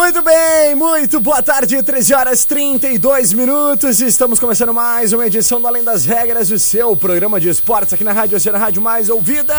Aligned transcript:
Muito 0.00 0.22
bem, 0.22 0.74
muito 0.74 1.20
boa 1.20 1.42
tarde, 1.42 1.82
13 1.82 2.14
horas 2.14 2.46
32 2.46 3.34
minutos. 3.34 4.00
Estamos 4.00 4.38
começando 4.38 4.72
mais 4.72 5.12
uma 5.12 5.26
edição 5.26 5.60
do 5.60 5.66
Além 5.66 5.84
das 5.84 6.06
Regras, 6.06 6.50
o 6.50 6.58
seu 6.58 6.96
programa 6.96 7.38
de 7.38 7.50
esportes 7.50 7.92
aqui 7.92 8.02
na 8.02 8.14
Rádio 8.14 8.38
Oceano, 8.38 8.58
rádio 8.58 8.80
mais 8.80 9.10
ouvida 9.10 9.54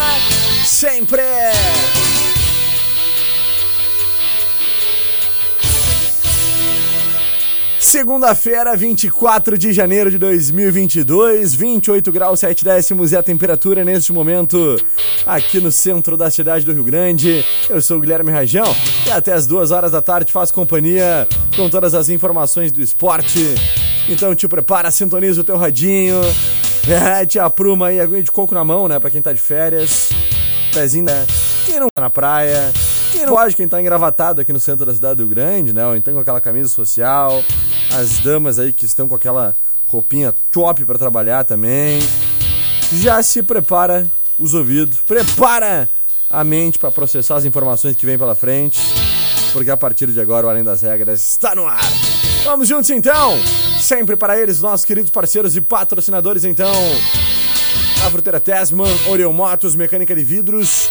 sempre. 0.64 1.22
Segunda-feira, 7.92 8.74
24 8.74 9.58
de 9.58 9.70
janeiro 9.70 10.10
de 10.10 10.16
2022, 10.16 11.54
28 11.54 12.10
graus 12.10 12.40
7 12.40 12.64
décimos 12.64 13.12
é 13.12 13.18
a 13.18 13.22
temperatura 13.22 13.84
neste 13.84 14.14
momento 14.14 14.82
aqui 15.26 15.60
no 15.60 15.70
centro 15.70 16.16
da 16.16 16.30
cidade 16.30 16.64
do 16.64 16.72
Rio 16.72 16.84
Grande. 16.84 17.44
Eu 17.68 17.82
sou 17.82 17.98
o 17.98 18.00
Guilherme 18.00 18.32
Rajão 18.32 18.64
e 19.06 19.10
até 19.10 19.34
as 19.34 19.46
duas 19.46 19.70
horas 19.70 19.92
da 19.92 20.00
tarde 20.00 20.32
faço 20.32 20.54
companhia 20.54 21.28
com 21.54 21.68
todas 21.68 21.92
as 21.92 22.08
informações 22.08 22.72
do 22.72 22.80
esporte. 22.80 23.54
Então 24.08 24.34
te 24.34 24.48
prepara, 24.48 24.90
sintoniza 24.90 25.42
o 25.42 25.44
teu 25.44 25.58
radinho, 25.58 26.18
é, 26.88 27.26
te 27.26 27.38
apruma 27.38 27.88
aí, 27.88 28.00
aguinha 28.00 28.22
de 28.22 28.32
coco 28.32 28.54
na 28.54 28.64
mão, 28.64 28.88
né, 28.88 28.98
pra 28.98 29.10
quem 29.10 29.20
tá 29.20 29.34
de 29.34 29.40
férias, 29.40 30.08
pezinho, 30.72 31.04
né, 31.04 31.26
quem 31.66 31.78
não 31.78 31.88
tá 31.94 32.00
na 32.00 32.08
praia, 32.08 32.72
quem 33.12 33.26
não 33.26 33.34
pode, 33.34 33.54
quem 33.54 33.68
tá 33.68 33.78
engravatado 33.78 34.40
aqui 34.40 34.50
no 34.50 34.60
centro 34.60 34.86
da 34.86 34.94
cidade 34.94 35.16
do 35.16 35.24
Rio 35.24 35.28
Grande, 35.34 35.74
né, 35.74 35.86
ou 35.86 35.94
então 35.94 36.14
com 36.14 36.20
aquela 36.20 36.40
camisa 36.40 36.70
social, 36.70 37.44
as 37.94 38.18
damas 38.20 38.58
aí 38.58 38.72
que 38.72 38.84
estão 38.84 39.06
com 39.06 39.14
aquela 39.14 39.54
roupinha 39.86 40.34
top 40.50 40.84
para 40.84 40.98
trabalhar 40.98 41.44
também. 41.44 42.00
Já 42.92 43.22
se 43.22 43.42
prepara 43.42 44.06
os 44.38 44.54
ouvidos, 44.54 44.98
prepara 45.06 45.88
a 46.28 46.42
mente 46.42 46.78
para 46.78 46.90
processar 46.90 47.36
as 47.36 47.44
informações 47.44 47.96
que 47.96 48.06
vem 48.06 48.18
pela 48.18 48.34
frente, 48.34 48.80
porque 49.52 49.70
a 49.70 49.76
partir 49.76 50.10
de 50.10 50.20
agora 50.20 50.46
o 50.46 50.50
Além 50.50 50.64
das 50.64 50.82
Regras 50.82 51.20
está 51.32 51.54
no 51.54 51.66
ar. 51.66 51.80
Vamos 52.44 52.66
juntos 52.66 52.90
então, 52.90 53.38
sempre 53.80 54.16
para 54.16 54.40
eles, 54.40 54.60
nossos 54.60 54.84
queridos 54.84 55.10
parceiros 55.10 55.56
e 55.56 55.60
patrocinadores 55.60 56.44
então. 56.44 56.72
A 58.04 58.10
Fruteira 58.10 58.40
Tesman, 58.40 58.90
Orion 59.08 59.32
Motos, 59.32 59.76
Mecânica 59.76 60.14
de 60.14 60.24
Vidros, 60.24 60.90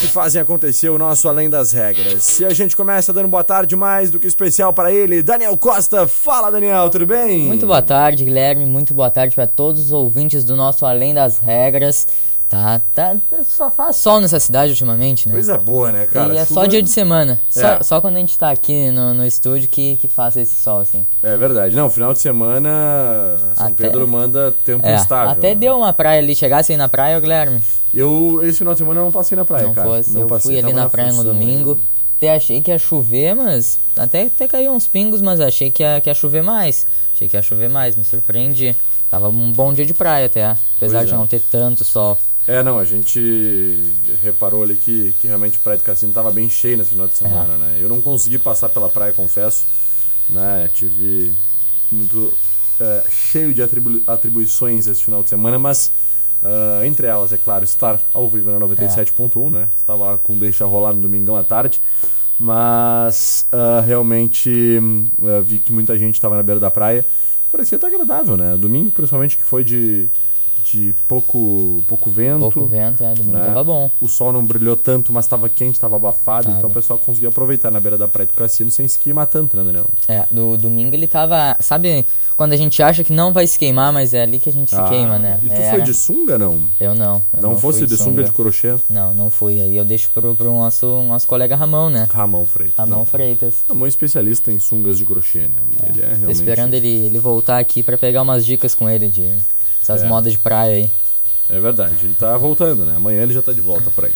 que 0.00 0.06
fazem 0.06 0.40
acontecer 0.40 0.88
o 0.88 0.96
nosso 0.96 1.28
Além 1.28 1.50
das 1.50 1.72
Regras. 1.72 2.40
E 2.40 2.46
a 2.46 2.54
gente 2.54 2.74
começa 2.74 3.12
dando 3.12 3.28
boa 3.28 3.44
tarde 3.44 3.76
mais 3.76 4.10
do 4.10 4.18
que 4.18 4.26
especial 4.26 4.72
para 4.72 4.90
ele, 4.90 5.22
Daniel 5.22 5.56
Costa. 5.58 6.08
Fala, 6.08 6.50
Daniel, 6.50 6.88
tudo 6.88 7.04
bem? 7.06 7.40
Muito 7.40 7.66
boa 7.66 7.82
tarde, 7.82 8.24
Guilherme. 8.24 8.64
Muito 8.64 8.94
boa 8.94 9.10
tarde 9.10 9.34
para 9.34 9.46
todos 9.46 9.84
os 9.84 9.92
ouvintes 9.92 10.42
do 10.42 10.56
nosso 10.56 10.86
Além 10.86 11.12
das 11.12 11.38
Regras. 11.38 12.06
Tá, 12.50 12.80
tá, 12.92 13.16
só 13.44 13.70
faz 13.70 13.94
sol 13.94 14.20
nessa 14.20 14.40
cidade 14.40 14.72
ultimamente, 14.72 15.28
né? 15.28 15.34
Coisa 15.34 15.56
boa, 15.56 15.92
né, 15.92 16.06
cara? 16.12 16.34
E 16.34 16.36
é 16.36 16.44
Chuva- 16.44 16.62
só 16.62 16.66
dia 16.66 16.82
de 16.82 16.90
semana. 16.90 17.40
Só, 17.48 17.60
É. 17.66 17.82
só 17.84 18.00
quando 18.00 18.16
a 18.16 18.18
gente 18.18 18.36
tá 18.36 18.50
aqui 18.50 18.90
no, 18.90 19.14
no 19.14 19.24
estúdio 19.24 19.68
que, 19.68 19.94
que 19.98 20.08
faz 20.08 20.36
esse 20.36 20.60
sol, 20.60 20.80
assim. 20.80 21.06
É 21.22 21.36
verdade. 21.36 21.76
Não, 21.76 21.88
final 21.88 22.12
de 22.12 22.18
semana, 22.18 22.68
São 23.56 23.66
Até- 23.68 23.84
Pedro 23.84 24.08
manda 24.08 24.52
tempo 24.64 24.84
É, 24.84 24.96
instável. 24.96 25.30
até 25.30 25.50
né? 25.50 25.54
deu 25.54 25.76
uma 25.76 25.92
praia 25.92 26.20
ali. 26.20 26.34
Chegasse 26.34 26.72
aí 26.72 26.76
na 26.78 26.88
praia, 26.88 27.20
Guilherme. 27.20 27.62
Eu, 27.94 28.40
esse 28.42 28.58
final 28.58 28.74
de 28.74 28.78
semana, 28.78 28.98
eu 29.00 29.04
não 29.04 29.12
passei 29.12 29.36
na 29.36 29.44
praia, 29.44 29.66
não 29.68 29.74
cara. 29.74 29.88
fosse. 29.88 30.12
não 30.12 30.22
eu 30.22 30.26
passei. 30.26 30.50
fui 30.50 30.58
ali 30.58 30.72
Tava 30.72 30.84
na 30.84 30.90
praia 30.90 31.08
no 31.12 31.14
função 31.18 31.32
domingo. 31.32 31.70
ainda. 31.70 31.80
Até 32.16 32.34
achei 32.34 32.60
que 32.60 32.70
ia 32.72 32.78
chover, 32.78 33.34
mas. 33.36 33.78
Até, 33.96 34.22
até 34.24 34.48
caiu 34.48 34.72
uns 34.72 34.88
pingos, 34.88 35.22
mas 35.22 35.40
achei 35.40 35.70
que 35.70 35.84
ia, 35.84 36.00
que 36.00 36.10
ia 36.10 36.14
chover 36.14 36.42
mais. 36.42 36.84
Achei 37.14 37.28
que 37.28 37.36
ia 37.36 37.42
chover 37.42 37.70
mais, 37.70 37.94
me 37.96 38.02
surpreendi. 38.04 38.74
Tava 39.08 39.28
um 39.28 39.50
bom 39.52 39.72
dia 39.72 39.86
de 39.86 39.94
praia 39.94 40.26
até, 40.26 40.44
apesar 40.76 40.98
Pois 40.98 41.08
de 41.08 41.14
é. 41.14 41.16
não 41.16 41.26
ter 41.28 41.40
tanto 41.40 41.82
sol. 41.84 42.18
É, 42.50 42.64
não, 42.64 42.80
a 42.80 42.84
gente 42.84 43.78
reparou 44.24 44.64
ali 44.64 44.74
que, 44.74 45.14
que 45.20 45.28
realmente 45.28 45.56
a 45.56 45.60
Praia 45.62 45.78
do 45.78 45.84
Cassino 45.84 46.12
tava 46.12 46.32
bem 46.32 46.50
cheia 46.50 46.76
nesse 46.76 46.90
final 46.90 47.06
de 47.06 47.16
semana, 47.16 47.56
né? 47.56 47.78
Eu 47.80 47.88
não 47.88 48.00
consegui 48.00 48.38
passar 48.40 48.68
pela 48.70 48.88
praia, 48.88 49.12
confesso, 49.12 49.64
né? 50.28 50.68
Tive 50.74 51.32
muito 51.92 52.36
é, 52.80 53.04
cheio 53.08 53.54
de 53.54 53.62
atribu- 53.62 54.02
atribuições 54.04 54.88
esse 54.88 55.04
final 55.04 55.22
de 55.22 55.30
semana, 55.30 55.60
mas 55.60 55.92
ah, 56.42 56.80
entre 56.84 57.06
elas, 57.06 57.32
é 57.32 57.36
claro, 57.38 57.62
estar 57.62 58.02
ao 58.12 58.28
vivo 58.28 58.50
na 58.50 58.58
97.1, 58.58 59.48
né? 59.50 59.68
Estava 59.76 60.18
com 60.18 60.36
deixa 60.36 60.64
rolar 60.64 60.92
no 60.92 61.00
domingão 61.00 61.36
à 61.36 61.44
tarde, 61.44 61.80
mas 62.36 63.46
ah, 63.52 63.80
realmente 63.86 64.80
ah, 65.22 65.40
vi 65.40 65.60
que 65.60 65.70
muita 65.72 65.96
gente 65.96 66.14
estava 66.14 66.36
na 66.36 66.42
beira 66.42 66.58
da 66.58 66.68
praia. 66.70 67.06
Parecia 67.52 67.76
até 67.78 67.86
agradável, 67.86 68.36
né? 68.36 68.56
Domingo, 68.56 68.90
principalmente, 68.90 69.36
que 69.36 69.44
foi 69.44 69.62
de, 69.62 70.10
de 70.64 70.94
pouco, 71.08 71.82
pouco 71.86 72.10
vento. 72.10 72.40
Pouco 72.40 72.66
vento, 72.66 73.02
é, 73.04 73.14
domingo 73.14 73.38
né? 73.38 73.44
tava 73.44 73.64
bom. 73.64 73.90
O 74.00 74.08
sol 74.08 74.32
não 74.32 74.44
brilhou 74.44 74.76
tanto, 74.76 75.12
mas 75.12 75.24
estava 75.24 75.48
quente, 75.48 75.74
estava 75.74 75.96
abafado, 75.96 76.46
Tava. 76.46 76.58
então 76.58 76.70
o 76.70 76.72
pessoal 76.72 76.98
conseguiu 76.98 77.28
aproveitar 77.30 77.70
na 77.70 77.80
beira 77.80 77.96
da 77.98 78.06
praia 78.08 78.26
do 78.26 78.34
cassino 78.34 78.70
sem 78.70 78.86
se 78.88 78.98
queimar 78.98 79.26
tanto, 79.26 79.56
né, 79.56 79.64
Daniel? 79.64 79.86
É, 80.08 80.26
do 80.30 80.56
domingo 80.56 80.94
ele 80.94 81.06
tava. 81.06 81.56
Sabe 81.60 82.04
quando 82.36 82.52
a 82.52 82.56
gente 82.56 82.82
acha 82.82 83.04
que 83.04 83.12
não 83.12 83.32
vai 83.32 83.46
se 83.46 83.58
queimar, 83.58 83.92
mas 83.92 84.14
é 84.14 84.22
ali 84.22 84.38
que 84.38 84.48
a 84.48 84.52
gente 84.52 84.70
se 84.70 84.76
Ah, 84.76 84.88
queima, 84.88 85.18
né? 85.18 85.38
E 85.42 85.46
tu 85.48 85.52
É, 85.52 85.70
foi 85.70 85.82
de 85.82 85.92
sunga, 85.92 86.38
não? 86.38 86.60
Eu 86.80 86.94
não. 86.94 87.20
eu 87.34 87.42
não, 87.42 87.58
fosse 87.58 87.80
fui 87.80 87.86
de 87.88 87.96
sunga 87.96 88.24
de 88.24 88.32
crochê? 88.32 88.76
Não, 88.88 89.12
não 89.12 89.30
fui. 89.30 89.60
Aí 89.60 89.76
eu 89.76 89.84
deixo 89.84 90.10
pro, 90.12 90.34
pro 90.34 90.50
nosso, 90.52 91.02
nosso 91.02 91.26
colega 91.26 91.54
Ramon, 91.56 91.90
né? 91.90 92.06
Ramon 92.10 92.44
Freitas. 92.46 92.76
Ramon 92.78 92.96
não. 92.96 93.04
Freitas. 93.04 93.56
Ramon 93.68 93.84
é 93.86 93.88
especialista 93.88 94.50
em 94.50 94.58
sungas 94.58 94.96
de 94.98 95.04
crochê, 95.04 95.40
né? 95.40 95.56
Ele 95.88 96.00
é 96.00 96.02
Tô 96.02 96.14
realmente... 96.14 96.32
esperando 96.32 96.74
ele, 96.74 96.88
ele 96.88 97.18
voltar 97.18 97.58
aqui 97.58 97.82
pra 97.82 97.98
pegar 97.98 98.22
umas 98.22 98.46
dicas 98.46 98.74
com 98.74 98.88
ele 98.88 99.08
de 99.08 99.30
essas 99.82 100.02
É. 100.02 100.06
modas 100.08 100.32
de 100.32 100.38
praia 100.38 100.74
aí. 100.74 100.90
É 101.48 101.58
verdade, 101.58 101.94
ele 102.02 102.14
tá 102.14 102.36
voltando, 102.36 102.84
né? 102.84 102.94
Amanhã 102.96 103.22
ele 103.22 103.32
já 103.34 103.42
tá 103.42 103.52
de 103.52 103.60
volta 103.60 103.90
por 103.90 104.04
aí. 104.04 104.14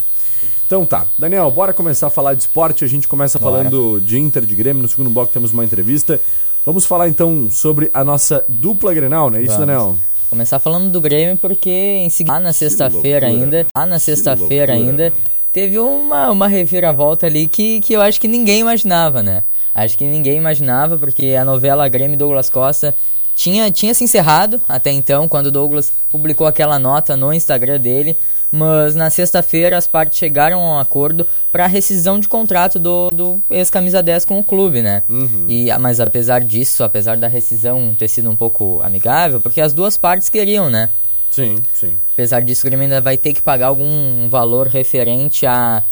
Então 0.66 0.84
tá, 0.86 1.04
Daniel, 1.18 1.50
bora 1.50 1.72
começar 1.72 2.06
a 2.06 2.10
falar 2.10 2.34
de 2.34 2.42
esporte. 2.42 2.84
A 2.84 2.88
gente 2.88 3.08
começa 3.08 3.38
Bora. 3.38 3.56
falando 3.58 4.00
de 4.00 4.18
Inter, 4.18 4.44
de 4.44 4.54
Grêmio. 4.54 4.82
No 4.82 4.88
segundo 4.88 5.10
bloco 5.10 5.32
temos 5.32 5.52
uma 5.52 5.64
entrevista. 5.64 6.20
Vamos 6.64 6.84
falar 6.84 7.08
então 7.08 7.48
sobre 7.50 7.90
a 7.92 8.04
nossa 8.04 8.44
dupla 8.48 8.94
Grenal, 8.94 9.30
não 9.30 9.38
é 9.38 9.42
isso, 9.42 9.52
Vamos. 9.52 9.66
Daniel? 9.66 9.96
Começar 10.30 10.58
falando 10.58 10.90
do 10.90 11.00
Grêmio 11.00 11.36
porque 11.36 11.70
em 11.70 12.08
seguida, 12.10 12.34
lá 12.34 12.40
na 12.40 12.52
sexta-feira 12.52 13.26
ainda, 13.26 13.66
lá 13.76 13.86
na 13.86 13.98
sexta-feira 13.98 14.72
ainda, 14.72 15.12
teve 15.52 15.78
uma, 15.78 16.30
uma 16.30 16.48
reviravolta 16.48 17.26
ali 17.26 17.46
que, 17.46 17.80
que 17.80 17.92
eu 17.92 18.00
acho 18.00 18.20
que 18.20 18.26
ninguém 18.26 18.60
imaginava, 18.60 19.22
né? 19.22 19.44
Acho 19.74 19.96
que 19.98 20.04
ninguém 20.04 20.36
imaginava 20.38 20.96
porque 20.98 21.34
a 21.38 21.44
novela 21.44 21.86
Grêmio 21.88 22.16
Douglas 22.18 22.48
Costa 22.48 22.94
tinha, 23.34 23.70
tinha 23.70 23.94
se 23.94 24.04
encerrado 24.04 24.60
até 24.68 24.90
então, 24.90 25.28
quando 25.28 25.46
o 25.46 25.50
Douglas 25.50 25.92
publicou 26.10 26.46
aquela 26.46 26.78
nota 26.78 27.16
no 27.16 27.32
Instagram 27.32 27.80
dele, 27.80 28.16
mas 28.50 28.94
na 28.94 29.10
sexta-feira 29.10 29.76
as 29.76 29.86
partes 29.86 30.18
chegaram 30.18 30.60
a 30.60 30.76
um 30.76 30.78
acordo 30.78 31.26
para 31.50 31.66
rescisão 31.66 32.20
de 32.20 32.28
contrato 32.28 32.78
do, 32.78 33.10
do 33.10 33.42
ex-camisa 33.50 34.02
10 34.02 34.24
com 34.24 34.38
o 34.38 34.44
clube, 34.44 34.80
né? 34.80 35.02
E, 35.48 35.66
mas 35.78 35.98
apesar 35.98 36.40
disso, 36.40 36.84
apesar 36.84 37.16
da 37.16 37.26
rescisão 37.26 37.94
ter 37.98 38.08
sido 38.08 38.30
um 38.30 38.36
pouco 38.36 38.80
amigável, 38.82 39.40
porque 39.40 39.60
as 39.60 39.72
duas 39.72 39.96
partes 39.96 40.28
queriam, 40.28 40.70
né? 40.70 40.88
Sim, 41.30 41.56
sim. 41.72 41.96
Apesar 42.12 42.40
disso, 42.42 42.64
o 42.64 42.70
Grêmio 42.70 42.84
ainda 42.84 43.00
vai 43.00 43.16
ter 43.16 43.32
que 43.32 43.42
pagar 43.42 43.66
algum 43.66 44.28
valor 44.28 44.68
referente 44.68 45.44
à 45.44 45.82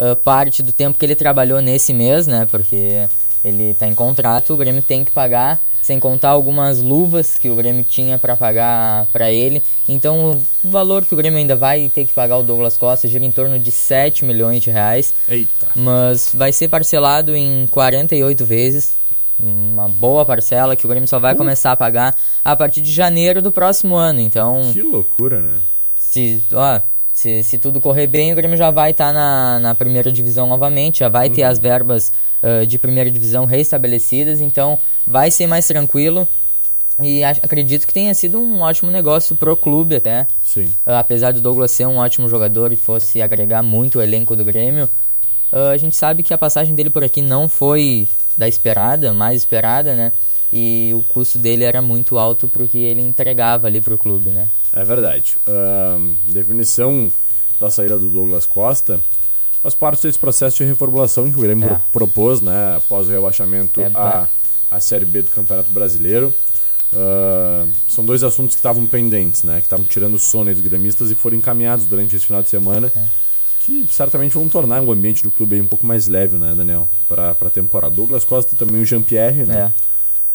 à 0.00 0.16
parte 0.16 0.62
do 0.62 0.72
tempo 0.72 0.98
que 0.98 1.04
ele 1.04 1.14
trabalhou 1.14 1.60
nesse 1.60 1.92
mês, 1.92 2.26
né? 2.26 2.46
Porque 2.50 3.06
Ele 3.44 3.70
está 3.72 3.86
em 3.86 3.94
contrato, 3.94 4.54
o 4.54 4.56
Grêmio 4.56 4.82
tem 4.82 5.04
que 5.04 5.10
pagar, 5.10 5.60
sem 5.82 5.98
contar 5.98 6.30
algumas 6.30 6.80
luvas 6.80 7.38
que 7.38 7.48
o 7.48 7.56
Grêmio 7.56 7.84
tinha 7.84 8.18
para 8.18 8.36
pagar 8.36 9.06
para 9.06 9.30
ele. 9.30 9.62
Então, 9.88 10.42
o 10.62 10.70
valor 10.70 11.04
que 11.04 11.14
o 11.14 11.16
Grêmio 11.16 11.38
ainda 11.38 11.56
vai 11.56 11.90
ter 11.92 12.06
que 12.06 12.12
pagar 12.12 12.38
o 12.38 12.42
Douglas 12.42 12.76
Costa 12.76 13.08
gira 13.08 13.24
em 13.24 13.32
torno 13.32 13.58
de 13.58 13.70
7 13.70 14.24
milhões 14.24 14.62
de 14.62 14.70
reais. 14.70 15.14
Eita. 15.28 15.68
Mas 15.74 16.32
vai 16.34 16.52
ser 16.52 16.68
parcelado 16.68 17.34
em 17.34 17.66
48 17.68 18.44
vezes. 18.44 19.00
Uma 19.42 19.88
boa 19.88 20.24
parcela 20.26 20.76
que 20.76 20.84
o 20.84 20.88
Grêmio 20.88 21.08
só 21.08 21.18
vai 21.18 21.34
uh. 21.34 21.36
começar 21.36 21.72
a 21.72 21.76
pagar 21.76 22.14
a 22.44 22.54
partir 22.54 22.82
de 22.82 22.92
janeiro 22.92 23.40
do 23.40 23.50
próximo 23.50 23.96
ano. 23.96 24.20
Então. 24.20 24.60
Que 24.72 24.82
loucura, 24.82 25.40
né? 25.40 25.58
Se, 25.96 26.44
ó, 26.52 26.80
se, 27.12 27.42
se 27.42 27.58
tudo 27.58 27.80
correr 27.80 28.06
bem, 28.06 28.32
o 28.32 28.36
Grêmio 28.36 28.56
já 28.56 28.70
vai 28.70 28.92
estar 28.92 29.08
tá 29.08 29.12
na, 29.12 29.60
na 29.60 29.74
primeira 29.74 30.10
divisão 30.10 30.46
novamente, 30.46 31.00
já 31.00 31.08
vai 31.08 31.28
uhum. 31.28 31.34
ter 31.34 31.42
as 31.42 31.58
verbas 31.58 32.12
uh, 32.42 32.64
de 32.66 32.78
primeira 32.78 33.10
divisão 33.10 33.44
restabelecidas, 33.44 34.40
então 34.40 34.78
vai 35.06 35.30
ser 35.30 35.46
mais 35.46 35.66
tranquilo. 35.66 36.26
E 37.02 37.24
acredito 37.24 37.86
que 37.86 37.94
tenha 37.94 38.12
sido 38.12 38.38
um 38.38 38.60
ótimo 38.60 38.90
negócio 38.90 39.34
pro 39.34 39.56
clube 39.56 39.96
até. 39.96 40.26
Sim. 40.44 40.66
Uh, 40.86 40.92
apesar 40.98 41.32
do 41.32 41.40
Douglas 41.40 41.70
ser 41.70 41.86
um 41.86 41.96
ótimo 41.96 42.28
jogador 42.28 42.72
e 42.72 42.76
fosse 42.76 43.22
agregar 43.22 43.62
muito 43.62 43.98
o 43.98 44.02
elenco 44.02 44.36
do 44.36 44.44
Grêmio, 44.44 44.88
uh, 45.52 45.70
a 45.72 45.76
gente 45.76 45.96
sabe 45.96 46.22
que 46.22 46.34
a 46.34 46.38
passagem 46.38 46.74
dele 46.74 46.90
por 46.90 47.02
aqui 47.02 47.22
não 47.22 47.48
foi 47.48 48.06
da 48.36 48.46
esperada, 48.46 49.12
mais 49.12 49.36
esperada, 49.36 49.94
né? 49.94 50.12
E 50.52 50.90
o 50.94 51.02
custo 51.02 51.38
dele 51.38 51.64
era 51.64 51.80
muito 51.80 52.18
alto 52.18 52.48
porque 52.48 52.78
ele 52.78 53.00
entregava 53.00 53.66
ali 53.66 53.80
pro 53.80 53.96
clube, 53.96 54.30
né? 54.30 54.48
É 54.72 54.84
verdade. 54.84 55.36
Uh, 55.46 56.14
definição 56.32 57.10
da 57.58 57.70
saída 57.70 57.98
do 57.98 58.08
Douglas 58.08 58.46
Costa 58.46 59.00
faz 59.62 59.74
parte 59.74 60.02
desse 60.02 60.18
processo 60.18 60.58
de 60.58 60.64
reformulação 60.64 61.30
que 61.30 61.38
o 61.38 61.42
Grêmio 61.42 61.68
é. 61.68 61.80
propôs, 61.92 62.40
né, 62.40 62.76
após 62.76 63.08
o 63.08 63.10
rebaixamento 63.10 63.80
é, 63.80 63.90
à, 63.94 64.28
à 64.70 64.80
Série 64.80 65.04
B 65.04 65.22
do 65.22 65.30
Campeonato 65.30 65.70
Brasileiro. 65.70 66.32
Uh, 66.92 67.70
são 67.88 68.04
dois 68.04 68.24
assuntos 68.24 68.54
que 68.54 68.58
estavam 68.58 68.86
pendentes, 68.86 69.42
né, 69.42 69.56
que 69.56 69.66
estavam 69.66 69.84
tirando 69.84 70.14
o 70.14 70.18
sono 70.18 70.52
dos 70.52 70.62
gremistas 70.62 71.10
e 71.10 71.14
foram 71.14 71.36
encaminhados 71.36 71.84
durante 71.84 72.16
esse 72.16 72.26
final 72.26 72.42
de 72.42 72.48
semana, 72.48 72.90
é. 72.96 73.04
que 73.60 73.86
certamente 73.88 74.32
vão 74.32 74.48
tornar 74.48 74.82
o 74.82 74.90
ambiente 74.90 75.22
do 75.22 75.30
clube 75.30 75.60
um 75.60 75.66
pouco 75.66 75.86
mais 75.86 76.08
leve, 76.08 76.36
né, 76.36 76.54
Daniel, 76.56 76.88
para 77.06 77.32
a 77.32 77.50
temporada. 77.50 77.94
Douglas 77.94 78.24
Costa 78.24 78.54
e 78.54 78.58
também 78.58 78.80
o 78.80 78.84
Jean-Pierre, 78.84 79.44
né? 79.44 79.72
É 79.76 79.89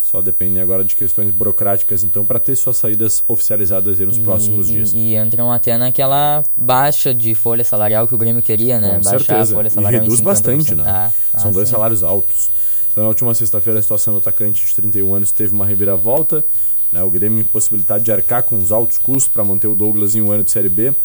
só 0.05 0.21
dependem 0.21 0.61
agora 0.61 0.83
de 0.83 0.95
questões 0.95 1.31
burocráticas, 1.31 2.03
então, 2.03 2.23
para 2.23 2.39
ter 2.39 2.55
suas 2.55 2.77
saídas 2.77 3.23
oficializadas 3.27 3.99
nos 3.99 4.19
próximos 4.19 4.69
e, 4.69 4.73
dias. 4.73 4.93
E, 4.93 5.15
entram 5.15 5.51
até 5.51 5.79
naquela 5.79 6.43
baixa 6.55 7.11
de 7.11 7.33
folha 7.33 7.63
salarial 7.63 8.07
que 8.07 8.13
o 8.13 8.17
Grêmio 8.17 8.39
queria, 8.39 8.79
né? 8.79 8.97
Com 8.97 9.01
Baixar 9.01 9.19
certeza. 9.19 9.53
a 9.53 9.57
folha 9.57 9.69
salarial. 9.71 10.03
E 10.03 10.05
reduz 10.05 10.21
bastante, 10.21 10.75
né? 10.75 10.83
Ah, 10.85 11.11
São 11.39 11.49
ah, 11.49 11.53
dois 11.53 11.67
sim. 11.67 11.73
salários 11.73 12.03
altos. 12.03 12.51
Então, 12.91 13.03
na 13.03 13.09
última 13.09 13.33
sexta-feira, 13.33 13.79
a 13.79 13.81
situação 13.81 14.13
do 14.13 14.19
atacante 14.19 14.63
de 14.63 14.75
31 14.75 15.15
anos 15.15 15.31
teve 15.31 15.51
uma 15.51 15.65
reviravolta. 15.65 16.45
Né? 16.91 17.01
O 17.01 17.09
Grêmio, 17.09 17.39
impossibilidade 17.39 18.03
de 18.03 18.11
arcar 18.11 18.43
com 18.43 18.59
os 18.59 18.71
altos 18.71 18.99
custos 18.99 19.27
para 19.27 19.43
manter 19.43 19.65
o 19.65 19.73
Douglas 19.73 20.13
em 20.13 20.21
um 20.21 20.31
ano 20.31 20.43
de 20.43 20.51
Série 20.51 20.69
B, 20.69 20.95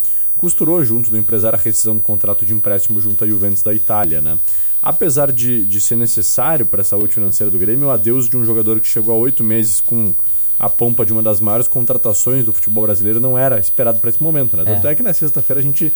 costurou 0.40 0.82
junto 0.82 1.10
do 1.10 1.18
empresário 1.18 1.58
a 1.58 1.60
rescisão 1.60 1.94
do 1.94 2.02
contrato 2.02 2.46
de 2.46 2.54
empréstimo 2.54 2.98
junto 2.98 3.22
à 3.22 3.26
Juventus 3.26 3.62
da 3.62 3.74
Itália, 3.74 4.22
né? 4.22 4.38
Apesar 4.82 5.30
de, 5.30 5.66
de 5.66 5.78
ser 5.78 5.96
necessário 5.96 6.64
para 6.64 6.80
a 6.80 6.84
saúde 6.84 7.12
financeira 7.12 7.50
do 7.50 7.58
Grêmio, 7.58 7.88
o 7.88 7.90
adeus 7.90 8.26
de 8.26 8.38
um 8.38 8.44
jogador 8.46 8.80
que 8.80 8.86
chegou 8.86 9.14
a 9.14 9.18
oito 9.18 9.44
meses 9.44 9.82
com 9.82 10.14
a 10.58 10.66
pompa 10.66 11.04
de 11.04 11.12
uma 11.12 11.22
das 11.22 11.40
maiores 11.40 11.68
contratações 11.68 12.46
do 12.46 12.54
futebol 12.54 12.84
brasileiro 12.84 13.20
não 13.20 13.36
era 13.36 13.60
esperado 13.60 14.00
para 14.00 14.08
esse 14.08 14.22
momento, 14.22 14.56
né? 14.56 14.64
Tanto 14.64 14.88
é. 14.88 14.94
que 14.94 15.02
na 15.02 15.12
sexta-feira 15.12 15.60
a 15.60 15.62
gente 15.62 15.92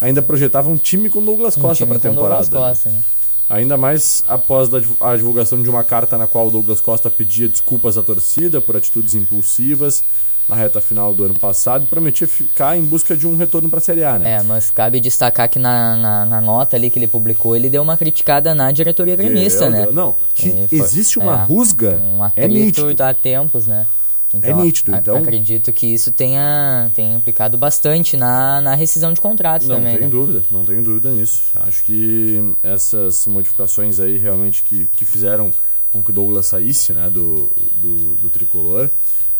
ainda 0.00 0.20
projetava 0.20 0.68
um 0.68 0.76
time 0.76 1.08
com 1.08 1.24
Douglas 1.24 1.54
Costa 1.54 1.84
um 1.84 1.86
para 1.86 1.96
a 1.98 2.00
temporada. 2.00 2.50
Costa, 2.50 2.90
né? 2.90 3.00
Ainda 3.48 3.76
mais 3.76 4.24
após 4.26 4.68
a 5.00 5.16
divulgação 5.16 5.62
de 5.62 5.70
uma 5.70 5.84
carta 5.84 6.18
na 6.18 6.26
qual 6.26 6.48
o 6.48 6.50
Douglas 6.50 6.80
Costa 6.80 7.08
pedia 7.08 7.48
desculpas 7.48 7.96
à 7.96 8.02
torcida 8.02 8.60
por 8.60 8.76
atitudes 8.76 9.14
impulsivas, 9.14 10.02
na 10.48 10.54
reta 10.54 10.80
final 10.80 11.14
do 11.14 11.24
ano 11.24 11.34
passado 11.34 11.86
prometia 11.86 12.26
ficar 12.26 12.76
em 12.76 12.82
busca 12.82 13.16
de 13.16 13.26
um 13.26 13.36
retorno 13.36 13.68
para 13.68 13.78
a 13.78 13.82
Série 13.82 14.04
A, 14.04 14.18
né? 14.18 14.34
É, 14.34 14.42
mas 14.42 14.70
cabe 14.70 15.00
destacar 15.00 15.48
que 15.48 15.58
na, 15.58 15.96
na, 15.96 16.26
na, 16.26 16.40
nota 16.40 16.76
ali 16.76 16.90
que 16.90 16.98
ele 16.98 17.06
publicou, 17.06 17.56
ele 17.56 17.70
deu 17.70 17.82
uma 17.82 17.96
criticada 17.96 18.54
na 18.54 18.70
diretoria 18.70 19.16
gremista, 19.16 19.70
né? 19.70 19.86
Não, 19.92 20.16
que 20.34 20.50
foi, 20.68 20.78
existe 20.78 21.18
uma 21.18 21.42
é, 21.42 21.44
rusga, 21.44 22.00
um 22.02 22.24
é 22.36 22.48
nítido. 22.48 23.02
há 23.02 23.14
tempos, 23.14 23.66
né? 23.66 23.86
Então, 24.34 24.50
é 24.50 24.64
nítido, 24.64 24.96
então. 24.96 25.16
Acredito 25.16 25.72
que 25.72 25.86
isso 25.86 26.10
tenha, 26.10 26.90
tenha 26.92 27.16
implicado 27.16 27.56
bastante 27.56 28.16
na, 28.16 28.60
na 28.60 28.74
rescisão 28.74 29.12
de 29.12 29.20
contratos 29.20 29.68
não 29.68 29.76
também. 29.76 29.92
Não 29.92 29.98
tenho 30.00 30.10
né? 30.10 30.20
dúvida, 30.20 30.44
não 30.50 30.64
tenho 30.64 30.82
dúvida 30.82 31.10
nisso. 31.10 31.44
Acho 31.60 31.84
que 31.84 32.54
essas 32.60 33.28
modificações 33.28 34.00
aí 34.00 34.18
realmente 34.18 34.64
que, 34.64 34.86
que 34.86 35.04
fizeram 35.04 35.52
com 35.92 36.02
que 36.02 36.10
o 36.10 36.12
Douglas 36.12 36.46
saísse 36.46 36.92
né, 36.92 37.08
do, 37.08 37.52
do, 37.76 38.16
do 38.16 38.28
tricolor 38.28 38.90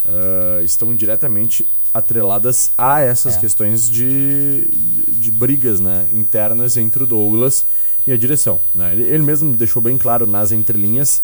uh, 0.05 0.63
estão 0.65 0.95
diretamente 0.95 1.69
atreladas 1.93 2.73
a 2.77 3.01
essas 3.01 3.37
é. 3.37 3.41
questões 3.41 3.89
de, 3.89 4.69
de 5.09 5.31
brigas 5.31 5.81
né, 5.81 6.09
internas 6.13 6.77
entre 6.77 7.05
o 7.05 7.07
Douglas 7.07 7.65
e 8.07 8.13
a 8.13 8.17
direção. 8.17 8.61
Né? 8.75 8.93
Ele, 8.93 9.03
ele 9.05 9.23
mesmo 9.23 9.55
deixou 9.57 9.81
bem 9.81 9.97
claro 9.97 10.27
nas 10.27 10.51
entrelinhas 10.51 11.23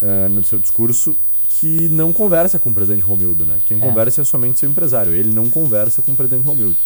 uh, 0.00 0.28
no 0.28 0.42
seu 0.42 0.58
discurso 0.58 1.16
que 1.48 1.88
não 1.88 2.12
conversa 2.12 2.58
com 2.58 2.70
o 2.70 2.74
presidente 2.74 3.02
Romildo, 3.02 3.46
né? 3.46 3.58
Quem 3.64 3.78
é. 3.78 3.80
conversa 3.80 4.20
é 4.20 4.24
somente 4.24 4.58
seu 4.58 4.68
empresário. 4.68 5.14
Ele 5.14 5.34
não 5.34 5.48
conversa 5.48 6.02
com 6.02 6.12
o 6.12 6.16
presidente 6.16 6.44
Romildo. 6.44 6.76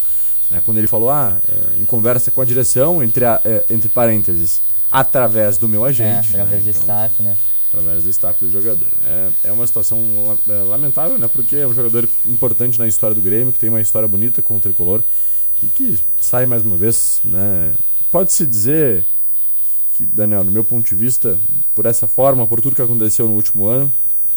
Né? 0.49 0.63
Quando 0.65 0.79
ele 0.79 0.87
falou, 0.87 1.11
ah, 1.11 1.41
eh, 1.49 1.81
em 1.81 1.85
conversa 1.85 2.31
com 2.31 2.41
a 2.41 2.45
direção, 2.45 3.03
entre, 3.03 3.25
a, 3.25 3.41
entre 3.69 3.89
parênteses, 3.89 4.61
através 4.91 5.59
do 5.59 5.69
meu 5.69 5.85
agente. 5.85 6.37
É, 6.37 6.41
através 6.41 6.65
né? 6.65 6.71
do 6.73 6.77
então, 6.77 6.81
staff, 6.83 7.23
né? 7.23 7.37
Através 7.73 8.05
do 8.05 8.11
staff 8.11 8.45
do 8.45 8.51
jogador. 8.51 8.89
É, 9.05 9.31
é 9.45 9.53
uma 9.53 9.67
situação 9.67 10.37
é, 10.49 10.53
lamentável, 10.65 11.19
né? 11.19 11.29
Porque 11.29 11.57
é 11.57 11.67
um 11.67 11.73
jogador 11.73 12.09
importante 12.27 12.79
na 12.79 12.87
história 12.87 13.15
do 13.15 13.23
Grêmio, 13.23 13.53
que 13.53 13.59
tem 13.59 13.69
uma 13.69 13.81
história 13.81 14.09
bonita 14.09 14.43
com 14.43 14.57
o 14.57 14.61
tricolor 14.61 15.03
e 15.63 15.67
que 15.67 15.99
sai 16.21 16.47
mais 16.47 16.65
uma 16.65 16.77
vez, 16.77 17.21
né? 17.25 17.75
Pode-se 18.11 18.45
dizer 18.47 19.07
que, 19.97 20.05
Daniel, 20.05 20.43
no 20.43 20.51
meu 20.51 20.65
ponto 20.65 20.89
de 20.89 20.97
vista, 20.97 21.39
por 21.75 21.87
essa 21.87 22.09
forma, 22.09 22.47
por 22.47 22.61
tudo 22.61 22.75
que 22.75 22.83
aconteceu 22.83 23.29
no 23.29 23.35
último 23.35 23.67
ano, 23.67 23.93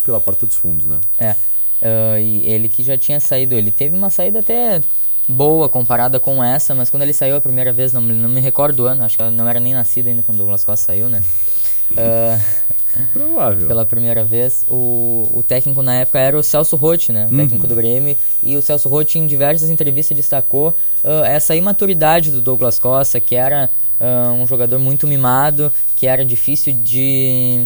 pela 0.06 0.22
porta 0.22 0.46
dos 0.46 0.56
fundos, 0.56 0.86
né? 0.86 1.00
É. 1.18 1.32
Uh, 1.82 2.18
e 2.20 2.48
ele 2.48 2.70
que 2.70 2.84
já 2.84 2.98
tinha 2.98 3.20
saído, 3.20 3.56
ele 3.56 3.72
teve 3.72 3.96
uma 3.96 4.10
saída 4.10 4.40
até 4.40 4.82
boa 5.28 5.68
comparada 5.68 6.20
com 6.20 6.44
essa, 6.44 6.76
mas 6.76 6.90
quando 6.90 7.04
ele 7.04 7.14
saiu 7.14 7.36
a 7.36 7.42
primeira 7.42 7.74
vez, 7.74 7.92
não, 7.94 8.02
não 8.02 8.30
me 8.30 8.42
recordo 8.42 8.78
do 8.78 8.86
ano, 8.86 9.04
acho 9.04 9.18
que 9.18 9.30
não 9.30 9.48
era 9.48 9.60
nem 9.60 9.74
nascido 9.74 10.08
ainda 10.08 10.22
quando 10.24 10.36
o 10.36 10.40
Douglas 10.40 10.64
Costa 10.64 10.88
saiu, 10.88 11.10
né? 11.10 11.24
Uh, 11.92 12.74
Provável. 13.12 13.68
Pela 13.68 13.86
primeira 13.86 14.24
vez. 14.24 14.66
O, 14.68 15.30
o 15.34 15.44
técnico 15.44 15.82
na 15.82 15.96
época 15.96 16.20
era 16.20 16.38
o 16.38 16.44
Celso 16.44 16.76
Rotti, 16.76 17.12
né? 17.12 17.26
O 17.26 17.32
uhum. 17.32 17.38
técnico 17.38 17.68
do 17.68 17.76
Grêmio. 17.76 18.18
E 18.42 18.56
o 18.56 18.62
Celso 18.62 18.90
Rotti, 18.90 19.20
em 19.20 19.28
diversas 19.28 19.70
entrevistas, 19.70 20.16
destacou 20.16 20.70
uh, 21.04 21.24
essa 21.26 21.56
imaturidade 21.56 22.32
do 22.32 22.42
Douglas 22.42 22.80
Costa, 22.80 23.20
que 23.20 23.36
era 23.36 23.70
uh, 24.00 24.34
um 24.34 24.46
jogador 24.46 24.80
muito 24.80 25.08
mimado, 25.08 25.72
que 25.96 26.08
era 26.08 26.24
difícil 26.24 26.74
de, 26.74 27.66